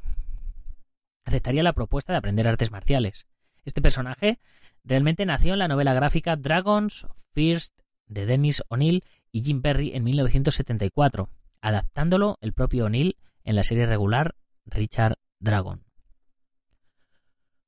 Aceptaría 1.28 1.62
la 1.62 1.74
propuesta 1.74 2.14
de 2.14 2.20
aprender 2.20 2.48
artes 2.48 2.72
marciales. 2.72 3.28
Este 3.66 3.82
personaje 3.82 4.40
realmente 4.86 5.26
nació 5.26 5.52
en 5.52 5.60
la 5.60 5.68
novela 5.68 5.94
gráfica 5.94 6.38
Dragons 6.38 7.06
First 7.34 7.78
de 8.06 8.26
Dennis 8.26 8.64
O'Neill 8.70 9.04
y 9.34 9.44
Jim 9.44 9.62
Perry 9.62 9.92
en 9.94 10.06
1974, 10.06 11.30
adaptándolo 11.60 12.38
el 12.40 12.54
propio 12.54 12.86
O'Neill 12.86 13.18
en 13.44 13.58
la 13.58 13.66
serie 13.66 13.86
regular 13.86 14.36
Richard 14.66 15.18
Dragon. 15.42 15.84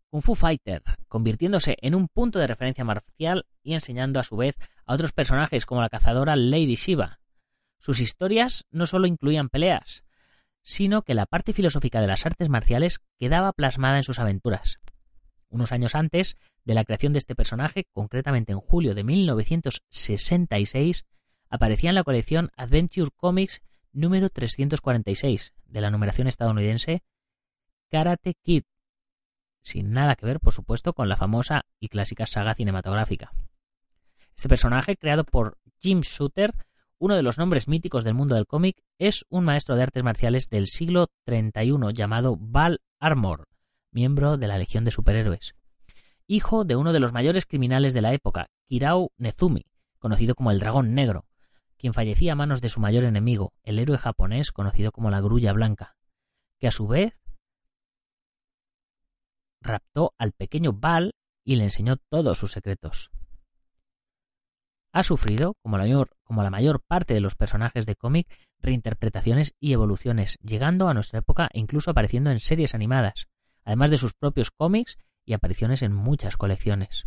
Kung 0.10 0.22
Fu 0.22 0.36
Fighter, 0.36 0.82
convirtiéndose 1.10 1.76
en 1.82 1.96
un 1.96 2.08
punto 2.08 2.40
de 2.40 2.48
referencia 2.48 2.86
marcial 2.86 3.46
y 3.62 3.74
enseñando 3.74 4.22
a 4.22 4.24
su 4.24 4.38
vez 4.38 4.56
a 4.86 4.94
otros 4.94 5.12
personajes 5.12 5.66
como 5.66 5.82
la 5.82 5.90
cazadora 5.90 6.38
Lady 6.38 6.76
Shiva. 6.76 7.20
Sus 7.78 8.00
historias 8.00 8.64
no 8.72 8.86
solo 8.86 9.06
incluían 9.06 9.50
peleas, 9.50 10.06
sino 10.70 11.02
que 11.02 11.16
la 11.16 11.26
parte 11.26 11.52
filosófica 11.52 12.00
de 12.00 12.06
las 12.06 12.28
artes 12.28 12.48
marciales 12.48 13.00
quedaba 13.18 13.54
plasmada 13.54 13.98
en 13.98 14.04
sus 14.04 14.20
aventuras. 14.20 14.80
Unos 15.50 15.72
años 15.72 15.96
antes 15.96 16.38
de 16.64 16.76
la 16.76 16.86
creación 16.86 17.12
de 17.12 17.18
este 17.18 17.34
personaje, 17.34 17.88
concretamente 17.92 18.52
en 18.52 18.60
julio 18.60 18.94
de 18.94 19.04
1966, 19.04 21.08
aparecía 21.50 21.90
en 21.90 21.96
la 21.96 22.04
colección 22.04 22.52
Adventure 22.56 23.10
Comics 23.16 23.64
número 23.94 24.30
346 24.30 25.56
de 25.66 25.82
la 25.82 25.90
numeración 25.90 26.28
estadounidense 26.28 27.02
Karate 27.90 28.36
Kid, 28.36 28.66
sin 29.62 29.92
nada 29.92 30.16
que 30.16 30.28
ver, 30.28 30.40
por 30.40 30.54
supuesto, 30.54 30.94
con 30.94 31.10
la 31.10 31.18
famosa 31.18 31.66
y 31.80 31.88
clásica 31.88 32.28
saga 32.28 32.54
cinematográfica. 32.54 33.34
Este 34.36 34.48
personaje, 34.48 34.98
creado 34.98 35.24
por 35.24 35.58
Jim 35.80 36.02
Shooter, 36.02 36.54
uno 37.00 37.16
de 37.16 37.24
los 37.24 37.38
nombres 37.38 37.68
míticos 37.68 38.04
del 38.04 38.14
mundo 38.14 38.36
del 38.36 38.46
cómic, 38.46 38.84
es 39.00 39.26
un 39.30 39.46
maestro 39.46 39.76
de 39.76 39.84
artes 39.84 40.04
marciales 40.04 40.50
del 40.50 40.68
siglo 40.68 41.08
31 41.26 41.92
llamado 41.92 42.38
Val 42.38 42.82
Armor, 43.00 43.48
miembro 43.92 44.38
de 44.38 44.48
la 44.48 44.58
Legión 44.58 44.84
de 44.84 44.92
Superhéroes. 44.92 45.56
Hijo 46.28 46.66
de 46.66 46.76
uno 46.76 46.94
de 46.94 47.00
los 47.00 47.14
mayores 47.14 47.46
criminales 47.46 47.94
de 47.94 48.02
la 48.02 48.14
época, 48.14 48.50
Kirao 48.68 49.12
Nezumi, 49.18 49.66
conocido 49.98 50.36
como 50.36 50.52
el 50.52 50.60
Dragón 50.60 50.94
Negro, 50.94 51.26
quien 51.78 51.94
fallecía 51.94 52.34
a 52.34 52.36
manos 52.36 52.62
de 52.62 52.70
su 52.70 52.82
mayor 52.82 53.06
enemigo, 53.06 53.54
el 53.64 53.80
héroe 53.80 53.98
japonés 53.98 54.52
conocido 54.52 54.92
como 54.92 55.10
la 55.10 55.22
Grulla 55.22 55.54
Blanca, 55.54 55.96
que 56.60 56.68
a 56.68 56.72
su 56.72 56.88
vez 56.88 57.18
raptó 59.62 60.14
al 60.18 60.34
pequeño 60.34 60.74
Val 60.74 61.14
y 61.46 61.56
le 61.56 61.64
enseñó 61.64 61.96
todos 62.10 62.38
sus 62.38 62.52
secretos. 62.52 63.10
Ha 64.92 65.04
sufrido, 65.04 65.56
como 65.62 65.78
la, 65.78 66.50
mayor, 66.50 66.82
parte 66.82 67.14
de 67.14 67.22
los 67.22 67.36
personajes 67.36 67.86
de 67.86 67.96
cómic, 67.96 68.28
reinterpretaciones 68.60 69.54
y 69.60 69.74
evoluciones, 69.74 70.40
llegando 70.42 70.88
a 70.88 70.94
nuestra 70.94 71.20
época 71.20 71.50
e 71.54 71.60
incluso 71.60 71.92
apareciendo 71.92 72.32
en 72.32 72.40
series 72.40 72.74
animadas, 72.74 73.28
además 73.64 73.92
de 73.92 73.98
sus 73.98 74.14
propios 74.14 74.50
cómics 74.52 74.98
y 75.26 75.34
apariciones 75.34 75.84
en 75.84 75.94
muchas 75.94 76.38
colecciones. 76.38 77.06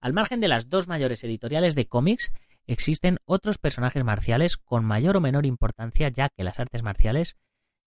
Al 0.00 0.14
margen 0.14 0.40
de 0.40 0.48
las 0.48 0.68
dos 0.68 0.88
mayores 0.88 1.22
editoriales 1.24 1.74
de 1.74 1.86
cómics, 1.86 2.32
existen 2.66 3.18
otros 3.24 3.58
personajes 3.58 4.02
marciales 4.02 4.56
con 4.56 4.84
mayor 4.84 5.18
o 5.18 5.20
menor 5.20 5.46
importancia 5.46 6.08
ya 6.08 6.28
que 6.30 6.44
las 6.44 6.58
artes 6.58 6.82
marciales 6.82 7.36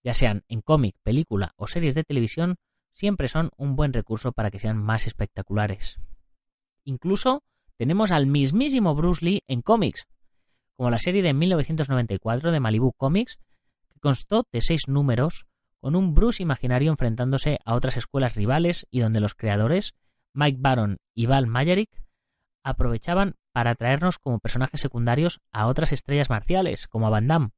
ya 0.03 0.13
sean 0.13 0.43
en 0.47 0.61
cómic, 0.61 0.95
película 1.01 1.53
o 1.55 1.65
series 1.67 1.95
de 1.95 2.03
televisión, 2.03 2.57
siempre 2.91 3.27
son 3.27 3.49
un 3.57 3.75
buen 3.75 3.91
recurso 3.91 4.31
para 4.31 4.51
que 4.51 4.59
sean 4.59 4.77
más 4.77 5.07
espectaculares. 5.07 5.99
Incluso 6.83 7.43
tenemos 7.77 8.11
al 8.11 8.27
mismísimo 8.27 8.95
Bruce 8.95 9.25
Lee 9.25 9.43
en 9.47 9.61
cómics, 9.61 10.07
como 10.75 10.89
la 10.89 10.97
serie 10.97 11.21
de 11.21 11.33
1994 11.33 12.51
de 12.51 12.59
Malibu 12.59 12.93
Comics, 12.93 13.37
que 13.93 13.99
constó 13.99 14.45
de 14.51 14.61
seis 14.61 14.87
números, 14.87 15.45
con 15.79 15.95
un 15.95 16.13
Bruce 16.13 16.41
imaginario 16.41 16.91
enfrentándose 16.91 17.59
a 17.63 17.75
otras 17.75 17.97
escuelas 17.97 18.35
rivales 18.35 18.87
y 18.89 18.99
donde 18.99 19.19
los 19.19 19.35
creadores, 19.35 19.93
Mike 20.33 20.57
Baron 20.59 20.97
y 21.13 21.27
Val 21.27 21.47
Mayerick, 21.47 21.89
aprovechaban 22.63 23.35
para 23.51 23.75
traernos 23.75 24.17
como 24.17 24.39
personajes 24.39 24.81
secundarios 24.81 25.39
a 25.51 25.67
otras 25.67 25.91
estrellas 25.91 26.29
marciales, 26.29 26.87
como 26.87 27.07
a 27.07 27.11
Van 27.11 27.27
Damme. 27.27 27.51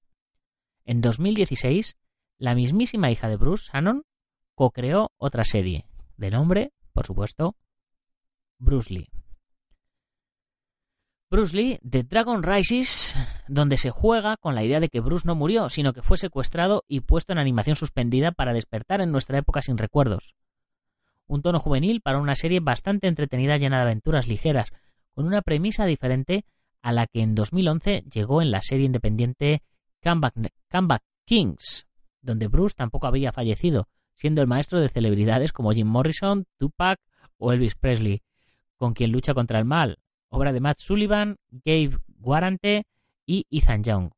En 0.85 1.01
2016, 1.01 1.95
la 2.37 2.53
mismísima 2.53 3.09
hija 3.09 3.29
de 3.29 3.37
Bruce, 3.37 3.69
Shannon, 3.71 4.03
co-creó 4.53 5.11
otra 5.17 5.43
serie, 5.43 5.85
de 6.17 6.31
nombre, 6.31 6.71
por 6.93 7.05
supuesto, 7.05 7.55
Bruce 8.59 8.93
Lee. 8.93 9.09
Bruce 11.29 11.57
Lee, 11.57 11.77
The 11.87 12.03
Dragon 12.03 12.41
Rises, 12.41 13.13
donde 13.49 13.75
se 13.75 13.89
juega 13.89 14.37
con 14.37 14.55
la 14.55 14.63
idea 14.63 14.79
de 14.79 14.87
que 14.87 15.01
Bruce 15.01 15.27
no 15.27 15.35
murió, 15.35 15.67
sino 15.67 15.91
que 15.91 16.01
fue 16.01 16.17
secuestrado 16.17 16.85
y 16.87 17.01
puesto 17.01 17.33
en 17.33 17.37
animación 17.37 17.75
suspendida 17.75 18.31
para 18.31 18.53
despertar 18.53 19.01
en 19.01 19.11
nuestra 19.11 19.37
época 19.37 19.61
sin 19.61 19.77
recuerdos. 19.77 20.35
Un 21.27 21.41
tono 21.41 21.59
juvenil 21.59 21.99
para 21.99 22.19
una 22.19 22.35
serie 22.35 22.61
bastante 22.61 23.09
entretenida 23.09 23.57
llena 23.57 23.75
de 23.75 23.81
aventuras 23.81 24.29
ligeras, 24.29 24.69
con 25.15 25.25
una 25.25 25.41
premisa 25.41 25.85
diferente 25.85 26.45
a 26.81 26.93
la 26.93 27.07
que 27.07 27.21
en 27.21 27.35
2011 27.35 28.05
llegó 28.09 28.41
en 28.41 28.49
la 28.49 28.61
serie 28.61 28.85
independiente 28.85 29.63
Comeback, 30.01 31.03
Kings, 31.25 31.87
donde 32.21 32.47
Bruce 32.47 32.75
tampoco 32.77 33.05
había 33.05 33.33
fallecido, 33.33 33.89
siendo 34.13 34.41
el 34.41 34.47
maestro 34.47 34.79
de 34.79 34.87
celebridades 34.87 35.51
como 35.51 35.73
Jim 35.73 35.87
Morrison, 35.87 36.45
Tupac 36.55 37.01
o 37.37 37.51
Elvis 37.51 37.75
Presley, 37.75 38.21
con 38.77 38.93
quien 38.93 39.11
lucha 39.11 39.33
contra 39.33 39.59
el 39.59 39.65
mal, 39.65 39.99
obra 40.29 40.53
de 40.53 40.59
Matt 40.59 40.77
Sullivan, 40.79 41.37
Gabe 41.49 41.97
Guarante 42.19 42.85
y 43.25 43.45
Ethan 43.49 43.83
Young. 43.83 44.11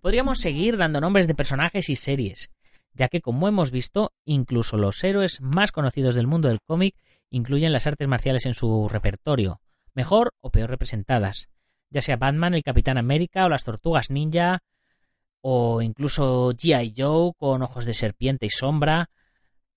Podríamos 0.00 0.38
seguir 0.38 0.76
dando 0.76 1.00
nombres 1.00 1.26
de 1.26 1.34
personajes 1.34 1.88
y 1.88 1.96
series, 1.96 2.50
ya 2.92 3.08
que 3.08 3.20
como 3.20 3.48
hemos 3.48 3.70
visto, 3.70 4.12
incluso 4.24 4.76
los 4.76 5.02
héroes 5.02 5.40
más 5.40 5.72
conocidos 5.72 6.14
del 6.14 6.26
mundo 6.26 6.48
del 6.48 6.60
cómic 6.60 6.96
incluyen 7.30 7.72
las 7.72 7.86
artes 7.86 8.06
marciales 8.06 8.46
en 8.46 8.54
su 8.54 8.88
repertorio, 8.88 9.60
mejor 9.94 10.34
o 10.40 10.50
peor 10.50 10.70
representadas, 10.70 11.48
ya 11.90 12.00
sea 12.00 12.16
Batman, 12.16 12.54
el 12.54 12.62
Capitán 12.62 12.98
América 12.98 13.44
o 13.44 13.48
las 13.48 13.64
Tortugas 13.64 14.10
Ninja, 14.10 14.62
o 15.40 15.82
incluso 15.82 16.52
G.I. 16.52 16.94
Joe 16.96 17.32
con 17.36 17.62
ojos 17.62 17.84
de 17.84 17.94
serpiente 17.94 18.46
y 18.46 18.50
sombra, 18.50 19.10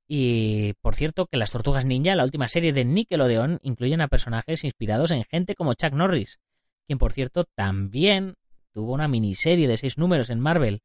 y 0.07 0.73
por 0.81 0.95
cierto, 0.95 1.25
que 1.25 1.37
las 1.37 1.51
Tortugas 1.51 1.85
Ninja, 1.85 2.15
la 2.15 2.23
última 2.23 2.47
serie 2.47 2.71
de 2.71 2.85
Nickelodeon, 2.85 3.59
incluyen 3.61 4.01
a 4.01 4.07
personajes 4.07 4.63
inspirados 4.63 5.11
en 5.11 5.25
gente 5.25 5.55
como 5.55 5.73
Chuck 5.73 5.93
Norris, 5.93 6.39
quien 6.85 6.97
por 6.97 7.11
cierto 7.11 7.43
también 7.43 8.35
tuvo 8.73 8.93
una 8.93 9.09
miniserie 9.09 9.67
de 9.67 9.75
seis 9.75 9.97
números 9.97 10.29
en 10.29 10.39
Marvel, 10.39 10.81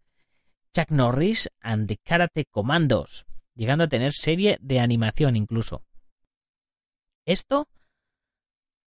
Chuck 0.75 0.91
Norris 0.91 1.49
and 1.61 1.87
the 1.87 1.99
Karate 1.99 2.47
Commandos, 2.47 3.25
llegando 3.55 3.85
a 3.85 3.89
tener 3.89 4.13
serie 4.13 4.59
de 4.61 4.81
animación 4.81 5.37
incluso. 5.37 5.85
Esto 7.25 7.69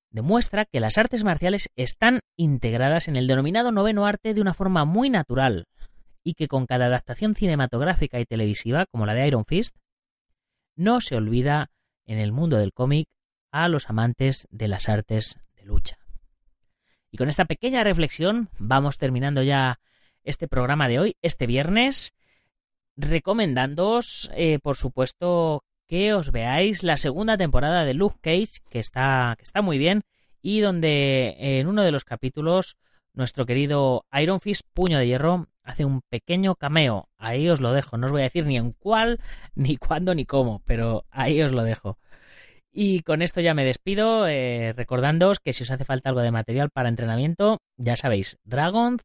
demuestra 0.09 0.65
que 0.65 0.81
las 0.81 0.97
artes 0.97 1.23
marciales 1.23 1.69
están 1.75 2.19
integradas 2.35 3.07
en 3.07 3.15
el 3.15 3.27
denominado 3.27 3.71
noveno 3.71 4.05
arte 4.05 4.33
de 4.33 4.41
una 4.41 4.53
forma 4.53 4.83
muy 4.83 5.09
natural 5.09 5.67
y 6.23 6.33
que 6.33 6.47
con 6.47 6.65
cada 6.65 6.87
adaptación 6.87 7.35
cinematográfica 7.35 8.19
y 8.19 8.25
televisiva, 8.25 8.85
como 8.87 9.05
la 9.05 9.13
de 9.13 9.27
Iron 9.27 9.45
Fist, 9.45 9.75
no 10.75 11.01
se 11.01 11.15
olvida 11.15 11.71
en 12.05 12.19
el 12.19 12.31
mundo 12.31 12.57
del 12.57 12.73
cómic 12.73 13.09
a 13.51 13.67
los 13.67 13.89
amantes 13.89 14.47
de 14.51 14.67
las 14.67 14.89
artes 14.89 15.37
de 15.55 15.65
lucha. 15.65 15.97
Y 17.11 17.17
con 17.17 17.29
esta 17.29 17.45
pequeña 17.45 17.83
reflexión 17.83 18.49
vamos 18.59 18.97
terminando 18.97 19.41
ya 19.41 19.79
este 20.23 20.47
programa 20.47 20.87
de 20.87 20.99
hoy, 20.99 21.15
este 21.21 21.47
viernes, 21.47 22.13
recomendándoos, 22.97 24.29
eh, 24.35 24.59
por 24.59 24.75
supuesto, 24.75 25.63
que 25.87 26.13
os 26.13 26.31
veáis 26.31 26.83
la 26.83 26.97
segunda 26.97 27.37
temporada 27.37 27.85
de 27.85 27.93
Luke 27.93 28.17
Cage, 28.21 28.61
que 28.69 28.79
está, 28.79 29.35
que 29.37 29.43
está 29.43 29.61
muy 29.61 29.77
bien, 29.77 30.03
y 30.41 30.59
donde 30.59 31.35
en 31.39 31.67
uno 31.67 31.83
de 31.83 31.91
los 31.91 32.03
capítulos 32.03 32.75
nuestro 33.15 33.45
querido 33.45 34.05
Iron 34.21 34.39
Fist, 34.39 34.67
puño 34.73 34.97
de 34.99 35.07
hierro, 35.07 35.47
hace 35.63 35.85
un 35.85 36.01
pequeño 36.09 36.55
cameo. 36.55 37.09
Ahí 37.17 37.49
os 37.49 37.59
lo 37.59 37.71
dejo. 37.71 37.97
No 37.97 38.05
os 38.07 38.11
voy 38.11 38.21
a 38.21 38.25
decir 38.25 38.45
ni 38.45 38.57
en 38.57 38.71
cuál, 38.71 39.19
ni 39.55 39.77
cuándo, 39.77 40.13
ni 40.15 40.25
cómo, 40.25 40.61
pero 40.65 41.05
ahí 41.09 41.41
os 41.41 41.51
lo 41.51 41.63
dejo. 41.63 41.97
Y 42.71 43.01
con 43.01 43.21
esto 43.21 43.39
ya 43.39 43.53
me 43.53 43.63
despido, 43.63 44.27
eh, 44.27 44.73
recordándoos 44.75 45.39
que 45.39 45.53
si 45.53 45.63
os 45.63 45.71
hace 45.71 45.85
falta 45.85 46.09
algo 46.09 46.21
de 46.21 46.31
material 46.31 46.69
para 46.69 46.89
entrenamiento, 46.89 47.59
ya 47.77 47.95
sabéis, 47.95 48.37
dragon.es. 48.43 48.99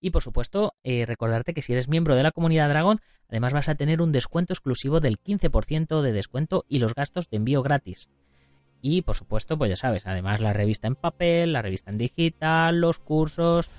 Y 0.00 0.10
por 0.10 0.22
supuesto, 0.22 0.74
eh, 0.84 1.04
recordarte 1.04 1.52
que 1.52 1.62
si 1.62 1.72
eres 1.72 1.88
miembro 1.88 2.14
de 2.14 2.22
la 2.22 2.30
comunidad 2.30 2.68
Dragon, 2.68 3.00
además 3.28 3.52
vas 3.52 3.68
a 3.68 3.74
tener 3.74 4.00
un 4.00 4.12
descuento 4.12 4.52
exclusivo 4.52 5.00
del 5.00 5.18
15% 5.18 6.00
de 6.00 6.12
descuento 6.12 6.64
y 6.68 6.78
los 6.78 6.94
gastos 6.94 7.28
de 7.28 7.36
envío 7.36 7.62
gratis. 7.62 8.08
Y 8.82 9.02
por 9.02 9.16
supuesto, 9.16 9.58
pues 9.58 9.68
ya 9.68 9.76
sabes, 9.76 10.06
además 10.06 10.40
la 10.40 10.52
revista 10.52 10.86
en 10.86 10.94
papel, 10.94 11.52
la 11.52 11.62
revista 11.62 11.90
en 11.90 11.98
digital, 11.98 12.80
los 12.80 12.98
cursos, 12.98 13.70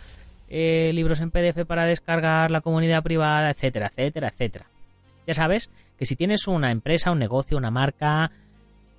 eh, 0.49 0.91
libros 0.93 1.21
en 1.21 1.31
PDF 1.31 1.65
para 1.65 1.85
descargar, 1.85 2.51
la 2.51 2.61
comunidad 2.61 3.03
privada, 3.03 3.49
etcétera, 3.49 3.87
etcétera, 3.87 4.27
etcétera. 4.27 4.65
Ya 5.25 5.33
sabes 5.33 5.69
que 5.97 6.05
si 6.05 6.15
tienes 6.15 6.47
una 6.47 6.71
empresa, 6.71 7.11
un 7.11 7.19
negocio, 7.19 7.57
una 7.57 7.71
marca 7.71 8.31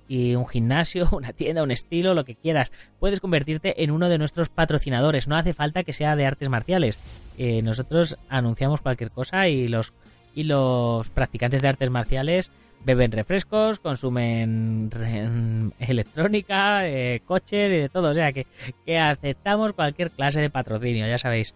y 0.07 0.35
un 0.35 0.47
gimnasio, 0.47 1.07
una 1.13 1.33
tienda, 1.33 1.63
un 1.63 1.71
estilo, 1.71 2.13
lo 2.13 2.25
que 2.25 2.35
quieras, 2.35 2.71
puedes 2.99 3.19
convertirte 3.19 3.83
en 3.83 3.91
uno 3.91 4.09
de 4.09 4.17
nuestros 4.17 4.49
patrocinadores. 4.49 5.27
No 5.27 5.37
hace 5.37 5.53
falta 5.53 5.83
que 5.83 5.93
sea 5.93 6.15
de 6.15 6.25
artes 6.25 6.49
marciales. 6.49 6.97
Eh, 7.37 7.61
nosotros 7.61 8.17
anunciamos 8.29 8.81
cualquier 8.81 9.11
cosa 9.11 9.47
y 9.47 9.67
los 9.67 9.93
y 10.35 10.43
los 10.43 11.09
practicantes 11.09 11.61
de 11.61 11.67
artes 11.67 11.89
marciales 11.89 12.51
beben 12.85 13.11
refrescos, 13.11 13.79
consumen 13.79 14.91
electrónica, 15.79 16.87
eh, 16.87 17.21
coches 17.25 17.71
y 17.71 17.77
de 17.77 17.89
todo. 17.89 18.09
O 18.09 18.13
sea 18.13 18.31
que, 18.33 18.45
aceptamos 18.97 19.73
cualquier 19.73 20.11
clase 20.11 20.41
de 20.41 20.49
patrocinio, 20.49 21.07
ya 21.07 21.17
sabéis. 21.17 21.53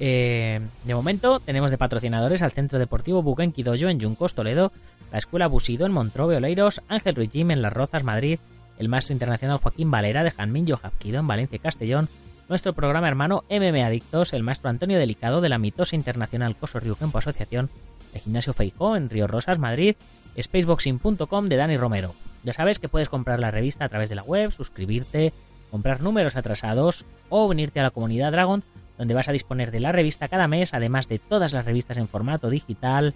Eh, 0.00 0.60
de 0.84 0.94
momento 0.94 1.40
tenemos 1.40 1.72
de 1.72 1.78
patrocinadores 1.78 2.42
al 2.42 2.52
Centro 2.52 2.78
Deportivo 2.78 3.22
Buquenqui 3.22 3.64
en 3.66 4.00
Juncos, 4.00 4.34
Toledo, 4.34 4.72
la 5.10 5.18
Escuela 5.18 5.48
Busido 5.48 5.86
en 5.86 5.92
Montrove, 5.92 6.36
Oleiros, 6.36 6.80
Ángel 6.88 7.16
Ruiz 7.16 7.32
Jim 7.32 7.50
en 7.50 7.62
Las 7.62 7.72
Rozas, 7.72 8.04
Madrid, 8.04 8.38
el 8.78 8.88
Maestro 8.88 9.14
Internacional 9.14 9.58
Joaquín 9.58 9.90
Valera 9.90 10.22
de 10.22 10.30
Janmin 10.30 10.68
Jojapquido 10.68 11.18
en 11.18 11.26
Valencia 11.26 11.58
Castellón, 11.58 12.08
nuestro 12.48 12.74
programa 12.74 13.08
hermano 13.08 13.42
MM 13.50 13.82
Adictos, 13.82 14.32
el 14.32 14.44
Maestro 14.44 14.70
Antonio 14.70 14.98
Delicado 14.98 15.40
de 15.40 15.48
la 15.48 15.58
mitosa 15.58 15.96
internacional 15.96 16.56
Coso 16.56 16.78
Campo 16.98 17.18
Asociación, 17.18 17.68
el 18.14 18.20
Gimnasio 18.20 18.52
Feijó 18.52 18.96
en 18.96 19.10
Río 19.10 19.26
Rosas, 19.26 19.58
Madrid, 19.58 19.96
spaceboxing.com 20.40 21.48
de 21.48 21.56
Dani 21.56 21.76
Romero. 21.76 22.14
Ya 22.44 22.52
sabes 22.52 22.78
que 22.78 22.88
puedes 22.88 23.08
comprar 23.08 23.40
la 23.40 23.50
revista 23.50 23.84
a 23.84 23.88
través 23.88 24.08
de 24.08 24.14
la 24.14 24.22
web, 24.22 24.52
suscribirte, 24.52 25.32
comprar 25.70 26.02
números 26.02 26.36
atrasados 26.36 27.04
o 27.28 27.46
unirte 27.46 27.80
a 27.80 27.82
la 27.82 27.90
comunidad 27.90 28.32
Dragon, 28.32 28.62
donde 28.96 29.14
vas 29.14 29.28
a 29.28 29.32
disponer 29.32 29.70
de 29.70 29.80
la 29.80 29.92
revista 29.92 30.28
cada 30.28 30.48
mes, 30.48 30.74
además 30.74 31.08
de 31.08 31.18
todas 31.18 31.52
las 31.52 31.64
revistas 31.64 31.96
en 31.98 32.08
formato 32.08 32.50
digital 32.50 33.14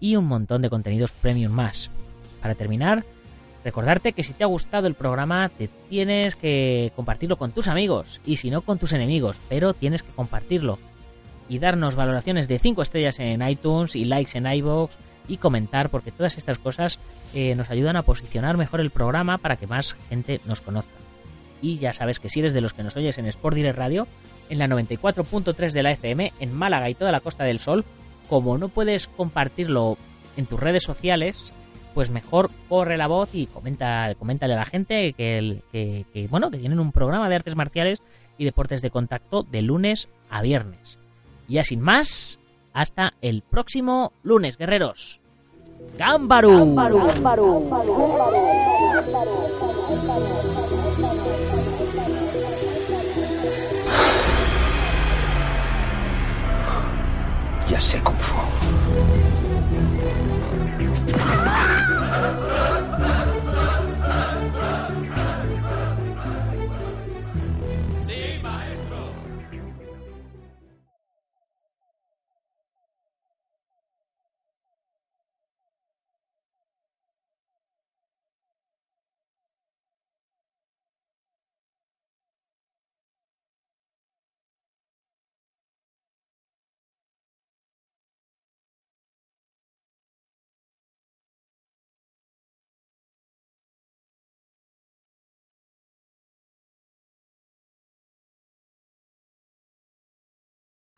y 0.00 0.16
un 0.16 0.26
montón 0.26 0.62
de 0.62 0.70
contenidos 0.70 1.12
premium 1.12 1.52
más. 1.52 1.90
Para 2.40 2.54
terminar, 2.54 3.04
recordarte 3.64 4.12
que 4.12 4.24
si 4.24 4.32
te 4.32 4.44
ha 4.44 4.48
gustado 4.48 4.88
el 4.88 4.94
programa, 4.94 5.48
te 5.48 5.68
tienes 5.88 6.34
que 6.34 6.92
compartirlo 6.96 7.36
con 7.36 7.52
tus 7.52 7.68
amigos 7.68 8.20
y 8.24 8.36
si 8.36 8.50
no 8.50 8.62
con 8.62 8.78
tus 8.78 8.92
enemigos, 8.92 9.38
pero 9.48 9.74
tienes 9.74 10.02
que 10.02 10.12
compartirlo 10.12 10.78
y 11.52 11.58
darnos 11.58 11.96
valoraciones 11.96 12.48
de 12.48 12.58
5 12.58 12.80
estrellas 12.80 13.20
en 13.20 13.46
iTunes 13.46 13.94
y 13.94 14.06
likes 14.06 14.38
en 14.38 14.46
iBox 14.46 14.96
y 15.28 15.36
comentar 15.36 15.90
porque 15.90 16.10
todas 16.10 16.38
estas 16.38 16.58
cosas 16.58 16.98
eh, 17.34 17.54
nos 17.54 17.68
ayudan 17.68 17.96
a 17.96 18.04
posicionar 18.04 18.56
mejor 18.56 18.80
el 18.80 18.88
programa 18.88 19.36
para 19.36 19.56
que 19.56 19.66
más 19.66 19.94
gente 20.08 20.40
nos 20.46 20.62
conozca. 20.62 20.94
Y 21.60 21.76
ya 21.76 21.92
sabes 21.92 22.20
que 22.20 22.30
si 22.30 22.40
eres 22.40 22.54
de 22.54 22.62
los 22.62 22.72
que 22.72 22.82
nos 22.82 22.96
oyes 22.96 23.18
en 23.18 23.26
Sport 23.26 23.54
Direct 23.54 23.76
Radio, 23.76 24.08
en 24.48 24.60
la 24.60 24.66
94.3 24.66 25.72
de 25.72 25.82
la 25.82 25.90
FM, 25.90 26.32
en 26.40 26.54
Málaga 26.54 26.88
y 26.88 26.94
toda 26.94 27.12
la 27.12 27.20
Costa 27.20 27.44
del 27.44 27.58
Sol, 27.58 27.84
como 28.30 28.56
no 28.56 28.70
puedes 28.70 29.06
compartirlo 29.08 29.98
en 30.38 30.46
tus 30.46 30.58
redes 30.58 30.84
sociales, 30.84 31.52
pues 31.92 32.08
mejor 32.08 32.48
corre 32.70 32.96
la 32.96 33.08
voz 33.08 33.34
y 33.34 33.46
comenta, 33.46 34.14
coméntale 34.14 34.54
a 34.54 34.60
la 34.60 34.64
gente 34.64 35.12
que, 35.12 35.60
bueno, 36.30 36.50
que 36.50 36.56
tienen 36.56 36.80
un 36.80 36.92
programa 36.92 37.28
de 37.28 37.34
artes 37.34 37.56
marciales 37.56 38.00
y 38.38 38.46
deportes 38.46 38.80
de 38.80 38.88
contacto 38.88 39.42
de 39.42 39.60
lunes 39.60 40.08
a 40.30 40.40
viernes. 40.40 41.01
Y 41.48 41.54
ya 41.54 41.64
sin 41.64 41.80
más, 41.80 42.38
hasta 42.72 43.14
el 43.20 43.42
próximo 43.42 44.12
lunes, 44.22 44.56
guerreros. 44.56 45.20
¡Gámbaru! 45.98 46.74
Ya 57.68 57.80
sé 57.80 58.00
cómo 58.02 58.18
fue. 58.18 58.81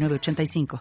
906985. 0.00 0.78